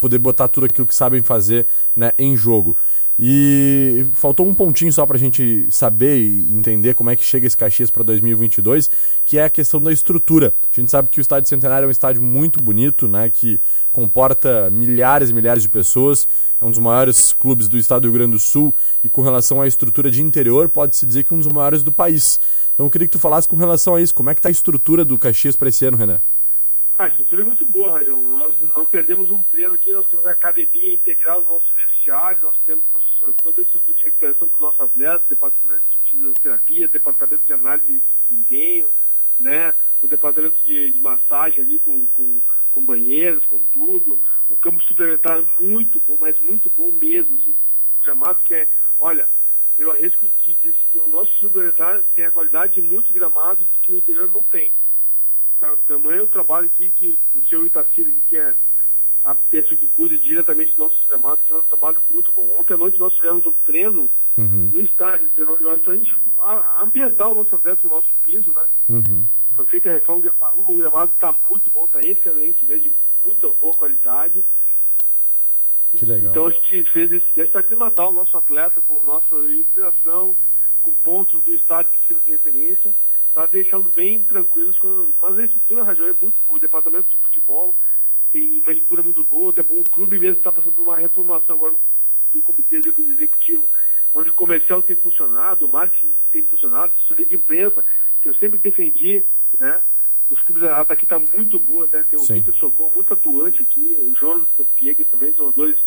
poder 0.00 0.18
botar 0.18 0.48
tudo 0.48 0.66
aquilo 0.66 0.86
que 0.86 0.94
sabem 0.94 1.22
fazer 1.22 1.66
né, 1.96 2.12
em 2.18 2.36
jogo. 2.36 2.76
E 3.16 4.04
faltou 4.14 4.44
um 4.44 4.52
pontinho 4.52 4.92
só 4.92 5.06
para 5.06 5.16
a 5.16 5.20
gente 5.20 5.70
saber 5.70 6.18
e 6.18 6.52
entender 6.52 6.94
como 6.94 7.10
é 7.10 7.16
que 7.16 7.22
chega 7.22 7.46
esse 7.46 7.56
Caxias 7.56 7.88
para 7.88 8.02
2022, 8.02 8.90
que 9.24 9.38
é 9.38 9.44
a 9.44 9.50
questão 9.50 9.80
da 9.80 9.92
estrutura. 9.92 10.52
A 10.72 10.80
gente 10.80 10.90
sabe 10.90 11.08
que 11.08 11.20
o 11.20 11.22
Estádio 11.22 11.48
Centenário 11.48 11.84
é 11.84 11.88
um 11.88 11.92
estádio 11.92 12.20
muito 12.20 12.60
bonito, 12.60 13.06
né, 13.06 13.30
que 13.30 13.60
comporta 13.92 14.68
milhares 14.68 15.30
e 15.30 15.34
milhares 15.34 15.62
de 15.62 15.68
pessoas, 15.68 16.26
é 16.60 16.64
um 16.64 16.70
dos 16.70 16.80
maiores 16.80 17.32
clubes 17.32 17.68
do 17.68 17.78
estado 17.78 18.02
do 18.02 18.08
Rio 18.08 18.14
Grande 18.14 18.32
do 18.32 18.38
Sul 18.40 18.74
e 19.04 19.08
com 19.08 19.22
relação 19.22 19.62
à 19.62 19.68
estrutura 19.68 20.10
de 20.10 20.20
interior, 20.20 20.68
pode-se 20.68 21.06
dizer 21.06 21.22
que 21.22 21.32
um 21.32 21.38
dos 21.38 21.46
maiores 21.46 21.84
do 21.84 21.92
país. 21.92 22.40
Então 22.74 22.86
eu 22.86 22.90
queria 22.90 23.06
que 23.06 23.12
tu 23.12 23.20
falasse 23.20 23.46
com 23.46 23.54
relação 23.54 23.94
a 23.94 24.00
isso, 24.00 24.12
como 24.12 24.30
é 24.30 24.34
que 24.34 24.40
está 24.40 24.48
a 24.48 24.52
estrutura 24.52 25.04
do 25.04 25.16
Caxias 25.16 25.54
para 25.54 25.68
esse 25.68 25.86
ano, 25.86 25.96
Renan? 25.96 26.20
A 26.96 27.08
estrutura 27.08 27.42
é 27.42 27.44
muito 27.44 27.66
boa, 27.66 27.98
Rajão. 27.98 28.22
Nós 28.22 28.54
não 28.76 28.86
perdemos 28.86 29.28
um 29.30 29.42
treino 29.44 29.74
aqui, 29.74 29.92
nós 29.92 30.06
temos 30.06 30.24
a 30.26 30.30
academia 30.30 30.94
integral 30.94 31.40
no 31.40 31.54
nosso 31.54 31.66
vestiário, 31.74 32.38
nós 32.40 32.56
temos 32.64 32.84
toda 33.42 33.60
a 33.60 33.64
estrutura 33.64 33.96
de 33.96 34.04
recuperação 34.04 34.48
dos 34.48 34.60
nossos 34.60 34.80
atletas, 34.80 35.26
departamento 35.28 35.84
de 35.90 35.98
fisioterapia, 36.10 36.88
departamento 36.88 37.44
de 37.44 37.52
análise 37.52 37.86
de 37.92 38.02
desempenho, 38.28 38.88
né? 39.38 39.74
o 40.02 40.08
departamento 40.08 40.60
de, 40.62 40.92
de 40.92 41.00
massagem 41.00 41.60
ali 41.60 41.80
com, 41.80 42.06
com, 42.08 42.40
com 42.70 42.84
banheiros, 42.84 43.44
com 43.46 43.58
tudo. 43.72 44.20
Um 44.50 44.56
campo 44.56 44.82
suplementar 44.82 45.42
muito 45.60 46.00
bom, 46.06 46.16
mas 46.20 46.38
muito 46.40 46.70
bom 46.70 46.90
mesmo. 46.90 47.36
Assim, 47.36 47.54
gramado 48.02 48.38
que 48.44 48.54
é, 48.54 48.68
olha, 49.00 49.28
eu 49.78 49.90
arrisco 49.90 50.28
dizer 50.44 50.74
que 50.92 50.98
o 50.98 51.08
nosso 51.08 51.32
suplementar 51.34 52.02
tem 52.14 52.26
a 52.26 52.30
qualidade 52.30 52.74
de 52.74 52.82
muitos 52.82 53.10
gramados 53.12 53.66
que 53.82 53.92
o 53.92 53.98
interior 53.98 54.30
não 54.30 54.42
tem 54.42 54.70
tá, 55.64 55.76
tamanho 55.86 56.24
o 56.24 56.28
trabalho 56.28 56.66
aqui 56.66 56.90
que 56.90 57.18
o 57.34 57.42
senhor 57.44 57.66
Itacir, 57.66 58.14
que 58.28 58.36
é 58.36 58.54
a 59.24 59.34
pessoa 59.34 59.76
que 59.76 59.88
cuida 59.88 60.18
diretamente 60.18 60.70
dos 60.70 60.78
nossos 60.78 61.04
gramados, 61.06 61.44
que 61.44 61.52
é 61.52 61.56
um 61.56 61.62
trabalho 61.62 62.00
muito 62.10 62.32
bom. 62.32 62.56
Ontem 62.58 62.74
à 62.74 62.76
noite 62.76 62.98
nós 62.98 63.14
tivemos 63.14 63.46
um 63.46 63.52
treino 63.64 64.10
Uhum, 64.36 64.70
no 64.72 64.80
estádio, 64.80 65.30
19 65.36 65.64
horas, 65.64 65.82
para 65.82 65.92
a 65.92 65.96
gente 65.96 66.14
ambientar 66.80 67.28
o 67.28 67.34
nosso 67.36 67.54
atleta 67.54 67.80
no 67.84 67.94
nosso 67.94 68.08
piso, 68.22 68.52
né? 68.52 68.64
uhum. 68.88 69.26
Foi 69.54 69.64
feita 69.66 69.90
a 69.90 69.92
reforma, 69.92 70.28
o 70.56 70.76
gramado 70.76 71.12
está 71.12 71.32
muito 71.48 71.70
bom, 71.70 71.84
está 71.84 72.00
excelente 72.00 72.64
mesmo, 72.64 72.82
de 72.82 72.92
muito 73.24 73.56
boa 73.60 73.72
qualidade. 73.74 74.44
Que 75.96 76.04
legal. 76.04 76.32
Então 76.32 76.46
a 76.48 76.50
gente 76.50 76.90
fez 76.90 77.12
esse 77.12 77.26
teste 77.32 77.56
aclimatar 77.56 78.08
o 78.08 78.12
nosso 78.12 78.36
atleta 78.36 78.80
com 78.80 78.98
nossa 79.04 79.36
iluminação, 79.36 80.34
com 80.82 80.92
pontos 80.92 81.40
do 81.44 81.54
estádio 81.54 81.92
que 81.92 82.04
sirvam 82.08 82.24
de 82.24 82.32
referência, 82.32 82.92
para 83.32 83.46
deixá-los 83.46 83.92
bem 83.94 84.24
tranquilos. 84.24 84.76
Quando... 84.76 85.14
Mas 85.22 85.38
a 85.38 85.44
estrutura, 85.44 85.84
Rajão, 85.84 86.08
é 86.08 86.14
muito 86.20 86.42
boa. 86.44 86.58
O 86.58 86.60
departamento 86.60 87.08
de 87.08 87.16
futebol 87.18 87.72
tem 88.34 88.58
uma 88.58 88.72
estrutura 88.72 89.00
muito 89.00 89.22
boa. 89.22 89.52
até 89.52 89.60
O 89.60 89.84
clube 89.84 90.18
mesmo 90.18 90.38
está 90.38 90.50
passando 90.50 90.72
por 90.72 90.82
uma 90.82 90.96
reformulação 90.96 91.54
agora 91.54 91.76
do 92.32 92.42
comitê 92.42 92.78
executivo, 92.78 93.70
onde 94.12 94.30
o 94.30 94.34
comercial 94.34 94.82
tem 94.82 94.96
funcionado, 94.96 95.64
o 95.64 95.72
marketing 95.72 96.12
tem 96.32 96.42
funcionado, 96.42 96.92
a 96.92 96.96
assessoria 96.96 97.26
de 97.26 97.36
imprensa, 97.36 97.84
que 98.20 98.28
eu 98.28 98.34
sempre 98.34 98.58
defendi, 98.58 99.22
né? 99.56 99.80
Os 100.28 100.40
clubes, 100.40 100.64
a 100.64 100.80
aqui 100.80 101.04
está 101.04 101.16
muito 101.16 101.60
boa, 101.60 101.88
né? 101.92 102.04
Tem 102.10 102.18
o 102.18 102.22
Sim. 102.22 102.34
Vitor 102.34 102.56
Socorro 102.56 102.90
muito 102.92 103.12
atuante 103.12 103.62
aqui, 103.62 103.96
o 104.10 104.16
Jonas 104.16 104.48
Piegas 104.74 105.06
também 105.08 105.32
são 105.34 105.52
dois 105.52 105.78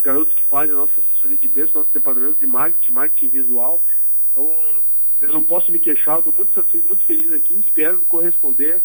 garotos 0.00 0.32
que 0.32 0.44
fazem 0.44 0.72
a 0.72 0.78
nossa 0.78 0.92
assessoria 1.00 1.38
de 1.38 1.48
preço, 1.48 1.76
nosso 1.76 1.90
departamento 1.92 2.38
de 2.38 2.46
marketing, 2.46 2.92
marketing 2.92 3.28
visual. 3.30 3.82
Então, 4.30 4.54
eu 5.20 5.32
não 5.32 5.42
posso 5.42 5.72
me 5.72 5.80
queixar, 5.80 6.18
estou 6.18 6.32
muito 6.32 6.52
satisfeito, 6.52 6.86
muito 6.86 7.04
feliz 7.04 7.32
aqui, 7.32 7.64
espero 7.66 8.00
corresponder 8.02 8.80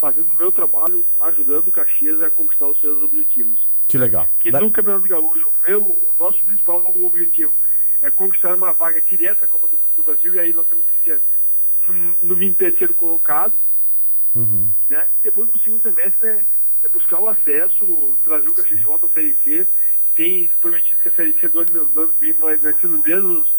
fazendo 0.00 0.30
o 0.30 0.36
meu 0.36 0.50
trabalho, 0.50 1.04
ajudando 1.20 1.68
o 1.68 1.72
Caxias 1.72 2.20
a 2.22 2.30
conquistar 2.30 2.66
os 2.68 2.80
seus 2.80 3.02
objetivos. 3.02 3.60
Que 3.86 3.98
legal. 3.98 4.28
Que 4.40 4.50
Da- 4.50 4.60
no 4.60 4.70
Campeonato 4.70 5.06
Gaúcho, 5.06 5.48
o, 5.48 5.68
meu, 5.68 5.82
o 5.82 6.14
nosso 6.18 6.42
principal 6.44 6.78
objetivo 7.04 7.52
é 8.00 8.10
conquistar 8.10 8.54
uma 8.54 8.72
vaga 8.72 9.00
direta 9.02 9.44
à 9.44 9.48
Copa 9.48 9.68
do, 9.68 9.78
do 9.96 10.02
Brasil, 10.02 10.34
e 10.34 10.38
aí 10.38 10.52
nós 10.52 10.66
temos 10.68 10.84
que 10.86 11.04
ser, 11.04 11.20
no, 11.86 11.94
no 12.22 12.34
mínimo, 12.36 12.54
terceiro 12.54 12.94
colocado. 12.94 13.52
Uhum. 14.34 14.70
Né? 14.88 15.06
Depois, 15.22 15.50
no 15.50 15.58
segundo 15.58 15.82
semestre, 15.82 16.28
é, 16.28 16.44
é 16.84 16.88
buscar 16.88 17.18
o 17.18 17.28
acesso, 17.28 18.18
trazer 18.24 18.48
o 18.48 18.54
Caxias 18.54 18.78
de 18.78 18.84
volta 18.86 19.06
à 19.06 19.08
Série 19.10 19.36
C. 19.44 19.68
Tem 20.14 20.48
prometido 20.60 21.00
que 21.02 21.08
a 21.08 21.12
Série 21.12 21.38
C 21.38 21.48
do 21.48 21.60
ano 21.60 21.84
do 21.88 22.00
ano 22.02 22.12
que 22.14 22.20
vem 22.20 22.32
vai, 22.34 22.56
vai 22.56 22.72
ser 22.74 22.86
nos 22.88 23.02
mesmos 23.02 23.54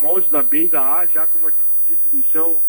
moldes 0.00 0.30
da 0.30 0.42
B 0.42 0.64
e 0.64 0.68
da 0.68 0.98
A, 1.00 1.06
já 1.06 1.26
com 1.26 1.38
uma 1.38 1.50
dis- 1.52 1.64
distribuição 1.88 2.62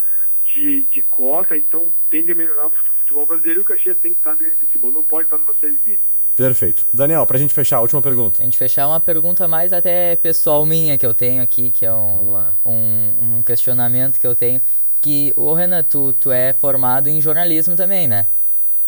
de, 0.45 0.83
de 0.83 1.01
cota, 1.03 1.55
então 1.57 1.91
tende 2.09 2.31
a 2.31 2.35
melhorar 2.35 2.67
o 2.67 2.71
futebol 2.71 2.92
brasileiro 3.25 3.61
e 3.61 3.63
o 3.63 3.65
Caxias 3.65 3.97
tem 3.99 4.13
que 4.13 4.19
estar 4.19 4.35
nesse 4.35 4.77
bolo, 4.77 4.93
não 4.95 5.03
pode 5.03 5.25
estar 5.25 5.37
numa 5.37 5.53
Série 5.55 5.79
B. 5.85 5.99
Perfeito. 6.35 6.85
Daniel, 6.91 7.25
pra 7.25 7.37
gente 7.37 7.53
fechar, 7.53 7.77
a 7.77 7.81
última 7.81 8.01
pergunta. 8.01 8.41
A 8.41 8.45
gente 8.45 8.57
fechar 8.57 8.87
uma 8.87 8.99
pergunta 8.99 9.47
mais 9.47 9.71
até 9.71 10.15
pessoal 10.15 10.65
minha 10.65 10.97
que 10.97 11.05
eu 11.05 11.13
tenho 11.13 11.43
aqui, 11.43 11.69
que 11.69 11.85
é 11.85 11.93
um, 11.93 12.35
um, 12.65 13.37
um 13.37 13.41
questionamento 13.43 14.19
que 14.19 14.25
eu 14.25 14.35
tenho. 14.35 14.59
Que, 14.99 15.31
ô 15.35 15.53
Renan, 15.53 15.83
tu, 15.83 16.13
tu 16.13 16.31
é 16.31 16.51
formado 16.53 17.07
em 17.07 17.21
jornalismo 17.21 17.75
também, 17.75 18.07
né? 18.07 18.27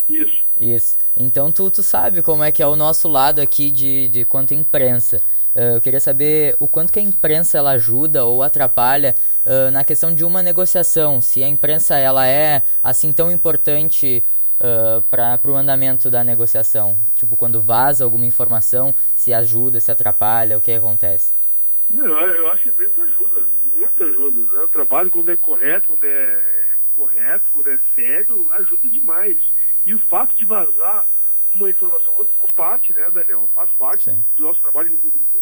Isso. 0.10 0.44
Isso. 0.60 0.98
Então 1.16 1.52
tu, 1.52 1.70
tu 1.70 1.84
sabe 1.84 2.22
como 2.22 2.44
é 2.44 2.52
que 2.52 2.64
é 2.64 2.68
o 2.68 2.76
nosso 2.76 3.08
lado 3.08 3.40
aqui 3.42 3.70
de, 3.70 4.08
de 4.10 4.26
quanto 4.26 4.54
à 4.54 4.58
imprensa. 4.58 5.22
Eh, 5.56 5.76
eu 5.78 5.82
queria 5.82 6.00
saber 6.00 6.56
o 6.60 6.68
quanto 6.68 6.92
que 6.92 7.00
a 7.00 7.02
imprensa 7.02 7.58
ela 7.58 7.72
ajuda 7.72 8.26
ou 8.26 8.44
atrapalha 8.44 9.16
eh, 9.46 9.72
na 9.72 9.84
questão 9.84 10.14
de 10.14 10.26
uma 10.26 10.44
negociação. 10.44 11.22
Se 11.22 11.42
a 11.42 11.48
imprensa 11.48 11.98
ela 11.98 12.28
é 12.28 12.62
assim 12.84 13.14
tão 13.14 13.32
importante 13.32 14.24
para 15.10 15.52
o 15.52 15.56
andamento 15.56 16.10
da 16.10 16.24
negociação. 16.24 16.98
Tipo, 17.16 17.36
quando 17.36 17.62
vaza 17.62 18.06
alguma 18.06 18.26
informação, 18.26 18.96
se 19.14 19.34
ajuda, 19.34 19.82
se 19.82 19.92
atrapalha, 19.92 20.58
o 20.58 20.62
que 20.62 20.72
acontece? 20.72 21.34
Não, 21.90 22.06
eu 22.06 22.48
acho 22.48 22.64
que 22.64 22.70
a 22.70 22.72
imprensa 22.72 23.04
ajuda, 23.04 23.44
muito 23.76 24.04
ajuda. 24.04 24.58
Né? 24.58 24.64
O 24.64 24.70
trabalho, 24.70 25.12
quando 25.12 25.30
é 25.30 25.36
correto, 25.36 25.88
quando 25.88 26.06
é 26.06 26.66
correto, 26.96 27.46
quando 27.52 27.70
é 27.70 27.80
sério, 27.94 28.48
ajuda 28.54 28.90
demais. 28.90 29.38
E 29.86 29.94
o 29.94 30.00
fato 30.00 30.34
de 30.38 30.46
vazar 30.46 31.06
uma 31.56 31.70
informação 31.70 32.12
ou 32.14 32.20
outra 32.20 32.34
faz 32.40 32.52
parte, 32.54 32.94
né, 32.94 33.10
Daniel? 33.12 33.50
Faz 33.54 33.70
parte 33.72 34.04
Sim. 34.04 34.24
do 34.36 34.44
nosso 34.44 34.62
trabalho 34.62 35.00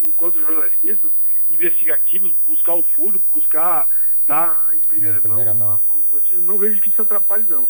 enquanto 0.08 0.40
jornalistas 0.40 1.12
investigativos, 1.50 2.34
buscar 2.48 2.76
o 2.76 2.84
furo, 2.96 3.22
buscar 3.34 3.88
dar 4.26 4.70
em 4.74 4.80
primeira, 4.80 5.18
Em 5.18 5.22
primeira 5.22 5.54
mão. 5.54 5.80
notícia. 6.12 6.38
Não 6.40 6.58
vejo 6.58 6.80
que 6.82 6.90
isso 6.90 7.02
atrapalhe, 7.02 7.46
não. 7.48 7.68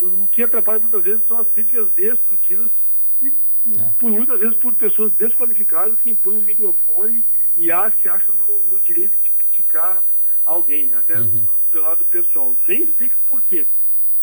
O 0.00 0.26
que 0.28 0.42
atrapalha 0.42 0.80
muitas 0.80 1.02
vezes 1.02 1.26
são 1.26 1.38
as 1.40 1.48
críticas 1.48 1.90
destrutivas 1.92 2.70
e 3.22 3.28
É. 3.28 3.90
por 4.00 4.10
muitas 4.10 4.40
vezes 4.40 4.56
por 4.58 4.74
pessoas 4.74 5.12
desqualificadas 5.12 5.98
que 6.00 6.10
impõem 6.10 6.38
um 6.38 6.44
microfone 6.44 7.24
e 7.56 7.70
acham, 7.70 8.00
se 8.00 8.08
acham 8.08 8.34
no, 8.34 8.60
no 8.66 8.80
direito 8.80 9.16
de 9.22 9.30
criticar 9.30 10.02
alguém, 10.44 10.92
até 10.94 11.20
Uhum. 11.20 11.46
pelo 11.70 11.84
lado 11.84 12.04
pessoal. 12.06 12.56
Nem 12.66 12.82
explica 12.82 13.16
por 13.28 13.40
quê. 13.42 13.66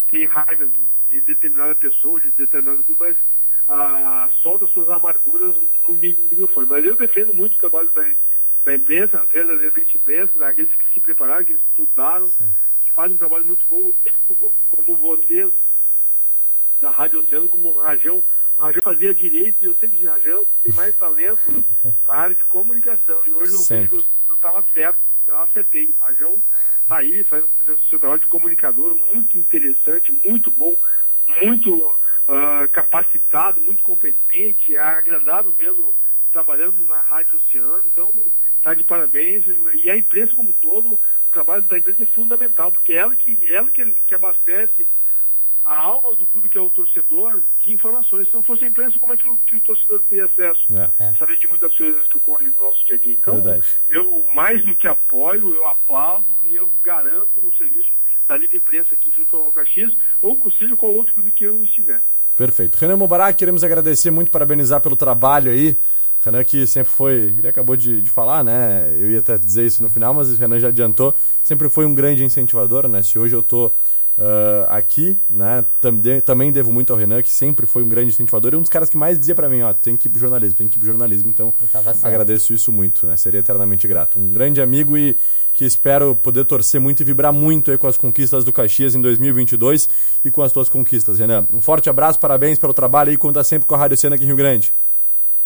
Tem 0.10 0.25
raiva 0.25 0.67
de 1.10 1.21
determinada 1.21 1.73
pessoa, 1.75 2.19
de 2.19 2.32
determinado 2.32 2.84
grupo, 2.84 3.03
mas 3.03 3.15
solta 4.41 4.67
suas 4.67 4.89
amarguras 4.89 5.55
no 5.88 5.93
mi- 5.93 6.27
microfone. 6.29 6.67
Mas 6.67 6.86
eu 6.86 6.95
defendo 6.95 7.34
muito 7.34 7.55
o 7.55 7.60
trabalho 7.60 7.89
da, 7.91 8.10
da 8.65 8.75
imprensa, 8.75 9.25
verdadeiramente 9.32 9.97
imprensa, 9.97 10.38
daqueles 10.38 10.73
que 10.75 10.93
se 10.93 10.99
prepararam, 10.99 11.45
que 11.45 11.53
estudaram, 11.53 12.27
Sim. 12.27 12.49
que 12.84 12.91
fazem 12.91 13.13
um 13.15 13.17
trabalho 13.19 13.45
muito 13.45 13.65
bom, 13.69 13.91
como 14.69 14.97
vocês, 14.97 15.51
da 16.82 16.89
Rádio 16.89 17.19
Oceano, 17.19 17.47
como 17.47 17.69
o 17.69 17.79
Rajão. 17.79 18.23
O 18.58 18.62
Rajão 18.62 18.82
fazia 18.82 19.13
direito 19.13 19.58
e 19.62 19.65
eu 19.65 19.73
sempre 19.75 19.97
disse, 19.97 20.10
Rajão, 20.10 20.45
tem 20.63 20.73
mais 20.73 20.95
talento 20.95 21.39
para 22.03 22.15
a 22.15 22.21
área 22.21 22.36
de 22.36 22.43
comunicação. 22.45 23.21
E 23.27 23.32
hoje 23.32 23.53
eu 23.53 23.58
Sempre. 23.60 23.97
vejo 23.97 24.03
que 24.25 24.32
eu 24.32 24.36
estava 24.36 24.63
certo, 24.73 24.99
eu 25.27 25.39
acertei. 25.39 25.95
O 25.99 26.03
Rajão 26.03 26.41
está 26.82 26.97
aí, 26.97 27.23
faz 27.23 27.43
o 27.43 27.79
seu 27.89 27.99
trabalho 27.99 28.21
de 28.21 28.27
comunicador 28.27 28.95
muito 29.13 29.38
interessante, 29.38 30.12
muito 30.25 30.49
bom, 30.49 30.75
muito 31.41 31.99
ah, 32.32 32.68
capacitado, 32.68 33.60
muito 33.60 33.82
competente, 33.82 34.76
é 34.76 34.80
agradável 34.80 35.52
vê-lo 35.58 35.96
trabalhando 36.32 36.86
na 36.86 37.00
Rádio 37.00 37.38
Oceano. 37.38 37.82
Então, 37.88 38.08
está 38.56 38.76
de 38.76 38.84
parabéns. 38.84 39.44
E 39.74 39.89
a 39.89 39.98
imprensa 39.98 40.36
como 40.36 40.50
um 40.50 40.54
todo, 40.54 40.89
o 40.94 41.30
trabalho 41.32 41.63
da 41.63 41.80
imprensa 41.80 42.04
é 42.04 42.06
fundamental, 42.06 42.72
porque 42.72 42.94
é 42.94 42.98
ela 42.98 43.15
que, 43.15 43.52
ela 43.52 43.68
que, 43.72 43.84
que 44.06 44.13
abastece 44.13 44.86
a 45.65 45.76
alma 45.76 46.15
do 46.15 46.26
clube, 46.28 46.50
que 46.50 46.58
é 46.58 46.62
o 46.62 46.70
torcedor, 46.70 47.42
de 47.62 47.74
informações. 47.74 48.28
Se 48.28 48.34
não 48.36 48.44
fosse 48.44 48.63
a 48.63 48.68
imprensa, 48.68 49.00
como 49.00 49.13
é 49.13 49.18
que 49.18 49.28
o, 49.28 49.36
que 49.38 49.56
o 49.56 49.62
torcedor 49.62 50.00
teria 50.08 50.26
acesso? 50.26 50.62
É, 50.72 51.06
É. 51.06 51.13
Saber 51.15 51.36
de 51.36 51.48
muitas 51.48 51.76
coisas 51.76 52.08
que 52.08 52.18
ocorrem 52.18 52.50
no 52.50 52.62
nosso 52.62 52.86
dia 52.86 52.96
a 52.96 53.00
dia. 53.00 53.13
Então, 53.13 53.42
verdade. 53.42 53.65
eu 53.89 54.24
mais 54.36 54.63
do 54.63 54.76
que 54.76 54.88
apoio, 54.88 55.56
eu 55.56 55.68
aplaudo 55.68 56.30
e 56.44 56.54
eu 56.54 56.72
garanto 56.84 57.39
o 57.42 57.52
serviço 57.58 57.89
da 58.28 58.38
livre 58.38 58.58
imprensa 58.58 58.94
aqui 58.94 59.12
junto 59.18 59.36
ao 59.36 59.52
Caxias, 59.52 59.92
ou 60.22 60.36
com 60.38 60.52
seja 60.52 60.76
qual 60.76 60.94
outro 60.94 61.15
clube 61.15 61.32
que 61.32 61.44
eu 61.44 61.63
estiver. 61.63 62.00
Perfeito. 62.39 62.78
Renan 62.78 62.95
Mubarak, 62.95 63.38
queremos 63.38 63.65
agradecer 63.65 64.10
muito, 64.12 64.32
parabenizar 64.32 64.80
pelo 64.80 64.95
trabalho 64.95 65.52
aí. 65.52 65.78
Renan 66.21 66.41
que 66.45 66.65
sempre 66.65 66.89
foi, 66.89 67.36
ele 67.38 67.47
acabou 67.49 67.75
de, 67.75 68.02
de 68.02 68.10
falar, 68.10 68.45
né? 68.45 68.89
Eu 68.97 69.12
ia 69.12 69.19
até 69.19 69.38
dizer 69.38 69.65
isso 69.65 69.84
no 69.84 69.89
final, 69.89 70.13
mas 70.13 70.32
o 70.32 70.38
Renan 70.38 70.58
já 70.58 70.69
adiantou. 70.69 71.13
Sempre 71.43 71.67
foi 71.67 71.86
um 71.86 71.93
grande 71.93 72.23
incentivador, 72.23 72.88
né? 72.88 73.04
Se 73.04 73.19
hoje 73.19 73.36
eu 73.36 73.43
tô 73.43 73.73
ah, 74.21 74.77
aqui, 74.77 75.17
né? 75.29 75.63
Também, 75.79 76.19
também 76.19 76.51
devo 76.51 76.73
muito 76.73 76.91
ao 76.91 76.99
Renan, 76.99 77.21
que 77.21 77.32
sempre 77.32 77.65
foi 77.65 77.84
um 77.84 77.88
grande 77.88 78.10
incentivador 78.10 78.53
e 78.53 78.58
um 78.58 78.60
dos 78.60 78.69
caras 78.69 78.89
que 78.89 78.97
mais 78.97 79.17
dizia 79.17 79.34
pra 79.34 79.47
mim, 79.47 79.62
ó, 79.62 79.73
tem 79.73 79.95
que 79.95 80.08
ir 80.08 80.12
pro 80.12 80.19
jornalismo, 80.19 80.58
tem 80.58 80.67
que 80.67 80.77
ir 80.77 80.79
pro 80.79 80.88
jornalismo. 80.88 81.29
Então, 81.29 81.53
agradeço 82.03 82.53
isso 82.53 82.69
muito, 82.69 83.08
né? 83.08 83.15
Seria 83.15 83.39
eternamente 83.39 83.88
grato. 83.88 84.19
Um 84.19 84.29
grande 84.29 84.62
amigo 84.62 84.97
e 84.97 85.15
que 85.53 85.63
espero 85.63 86.15
poder 86.15 86.43
torcer 86.43 86.82
muito 86.82 87.01
e 87.01 87.05
vibrar 87.05 87.32
muito 87.32 87.71
aí 87.71 87.77
com 87.77 87.88
as 87.88 87.97
conquistas 87.97 88.43
do 88.43 88.51
Caxias 88.51 88.93
em 88.93 89.01
2022 89.01 89.89
e 90.25 90.29
com 90.29 90.41
as 90.41 90.51
tuas 90.51 90.67
conquistas, 90.67 91.17
Renan. 91.19 91.47
Um 91.53 91.62
forte 91.62 91.89
abraço, 91.89 92.19
parabéns 92.19 92.60
pelo 92.60 92.73
trabalho 92.73 93.13
e 93.13 93.17
conta 93.17 93.41
sempre 93.43 93.67
com 93.67 93.75
a 93.75 93.77
Rádio 93.77 93.95
Cena 93.95 94.15
aqui 94.15 94.25
em 94.25 94.27
Rio 94.27 94.36
Grande. 94.36 94.73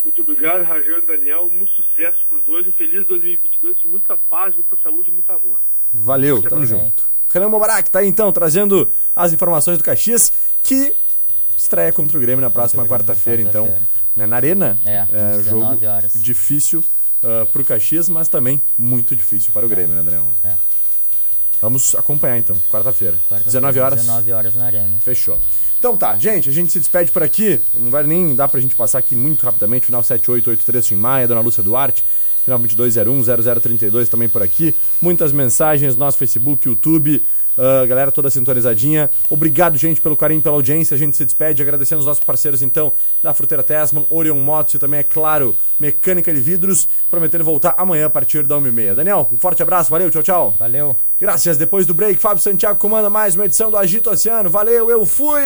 Muito 0.04 0.22
obrigado, 0.22 0.64
Rajão 0.64 0.98
e 0.98 1.06
Daniel. 1.06 1.50
Muito 1.50 1.72
sucesso 1.74 2.18
para 2.28 2.40
os 2.40 2.44
dois. 2.44 2.68
Um 2.68 2.72
feliz 2.72 3.06
2022, 3.08 3.82
com 3.82 3.88
muita 3.88 4.18
paz, 4.18 4.54
muita 4.56 4.76
saúde 4.84 5.10
e 5.10 5.14
muito 5.14 5.32
amor. 5.32 5.60
Valeu, 5.94 6.38
Muito 6.38 6.50
tamo 6.50 6.62
bem. 6.62 6.70
junto. 6.70 7.14
Renan 7.34 7.50
Mobarak 7.50 7.90
tá 7.90 8.00
aí 8.00 8.08
então 8.08 8.32
trazendo 8.32 8.92
as 9.16 9.34
informações 9.34 9.78
do 9.78 9.84
Caxias 9.84 10.32
que 10.62 10.96
estreia 11.58 11.92
contra 11.92 12.18
o 12.18 12.22
Grêmio 12.22 12.42
na 12.42 12.50
próxima 12.50 12.84
o 12.84 12.88
quarta-feira, 12.88 13.42
então, 13.42 13.74
né, 14.16 14.26
na 14.26 14.36
Arena. 14.36 14.78
É, 14.86 15.00
às 15.00 15.46
jogo 15.46 15.62
19 15.62 15.86
horas. 15.86 16.14
difícil 16.16 16.80
uh, 16.80 17.46
pro 17.48 17.66
Caxias, 17.66 18.08
mas 18.08 18.28
também 18.28 18.62
muito 18.78 19.16
difícil 19.16 19.52
para 19.52 19.66
o 19.66 19.70
Grêmio, 19.70 19.96
né, 19.96 20.04
Daniel? 20.04 20.28
É. 20.44 20.54
Vamos 21.60 21.96
acompanhar 21.96 22.38
então, 22.38 22.56
quarta-feira. 22.70 23.18
Quarta-feira, 23.30 23.44
19 23.46 23.80
horas. 23.80 24.00
19 24.02 24.32
horas 24.34 24.56
na 24.56 24.66
arena. 24.66 25.00
Fechou. 25.00 25.40
Então 25.80 25.98
tá, 25.98 26.18
gente, 26.18 26.50
a 26.50 26.52
gente 26.52 26.72
se 26.72 26.80
despede 26.80 27.12
por 27.12 27.24
aqui. 27.24 27.60
Não 27.74 27.90
vai 27.90 28.04
nem 28.04 28.36
dar 28.36 28.48
pra 28.48 28.60
gente 28.60 28.76
passar 28.76 29.00
aqui 29.00 29.16
muito 29.16 29.44
rapidamente. 29.46 29.86
Final 29.86 30.04
7883 30.04 30.86
Tim 30.86 30.96
Maia, 30.96 31.28
Dona 31.28 31.42
Lúcia 31.42 31.64
Duarte. 31.64 32.04
Final 32.44 32.60
2201 32.60 33.24
0032 33.62 34.10
também 34.10 34.28
por 34.30 34.44
aqui. 34.44 34.76
Muitas 35.02 35.32
mensagens 35.32 35.96
no 35.96 36.00
nosso 36.00 36.18
Facebook, 36.18 36.68
YouTube. 36.68 37.24
ah, 37.58 37.86
galera 37.86 38.12
toda 38.12 38.30
sintonizadinha. 38.30 39.10
Obrigado, 39.30 39.78
gente, 39.78 40.02
pelo 40.02 40.18
carinho, 40.18 40.42
pela 40.42 40.56
audiência. 40.56 40.96
A 40.96 40.98
gente 40.98 41.16
se 41.16 41.24
despede 41.24 41.62
agradecendo 41.62 42.00
os 42.00 42.06
nossos 42.06 42.24
parceiros, 42.24 42.62
então, 42.62 42.92
da 43.22 43.34
Fruteira 43.34 43.64
Tesman, 43.64 44.06
Orion 44.10 44.36
Motos 44.40 44.74
e 44.74 44.80
também, 44.80 45.00
é 45.00 45.04
claro, 45.04 45.56
Mecânica 45.80 46.34
de 46.34 46.42
Vidros. 46.42 46.88
Prometendo 47.10 47.44
voltar 47.44 47.76
amanhã 47.78 48.08
a 48.08 48.10
partir 48.10 48.46
da 48.46 48.56
1h30. 48.56 48.96
Daniel, 48.96 49.30
um 49.32 49.38
forte 49.38 49.62
abraço, 49.62 49.90
valeu, 49.90 50.10
tchau, 50.10 50.24
tchau. 50.24 50.56
Valeu. 50.60 50.96
Graças, 51.20 51.58
depois 51.58 51.86
do 51.86 51.94
break, 51.94 52.20
Fábio 52.20 52.42
Santiago 52.42 52.80
comanda 52.80 53.10
mais 53.10 53.36
uma 53.36 53.46
edição 53.46 53.72
do 53.72 53.78
Agito 53.78 54.10
Oceano. 54.10 54.50
Valeu, 54.50 54.90
eu 54.90 55.06
fui! 55.06 55.42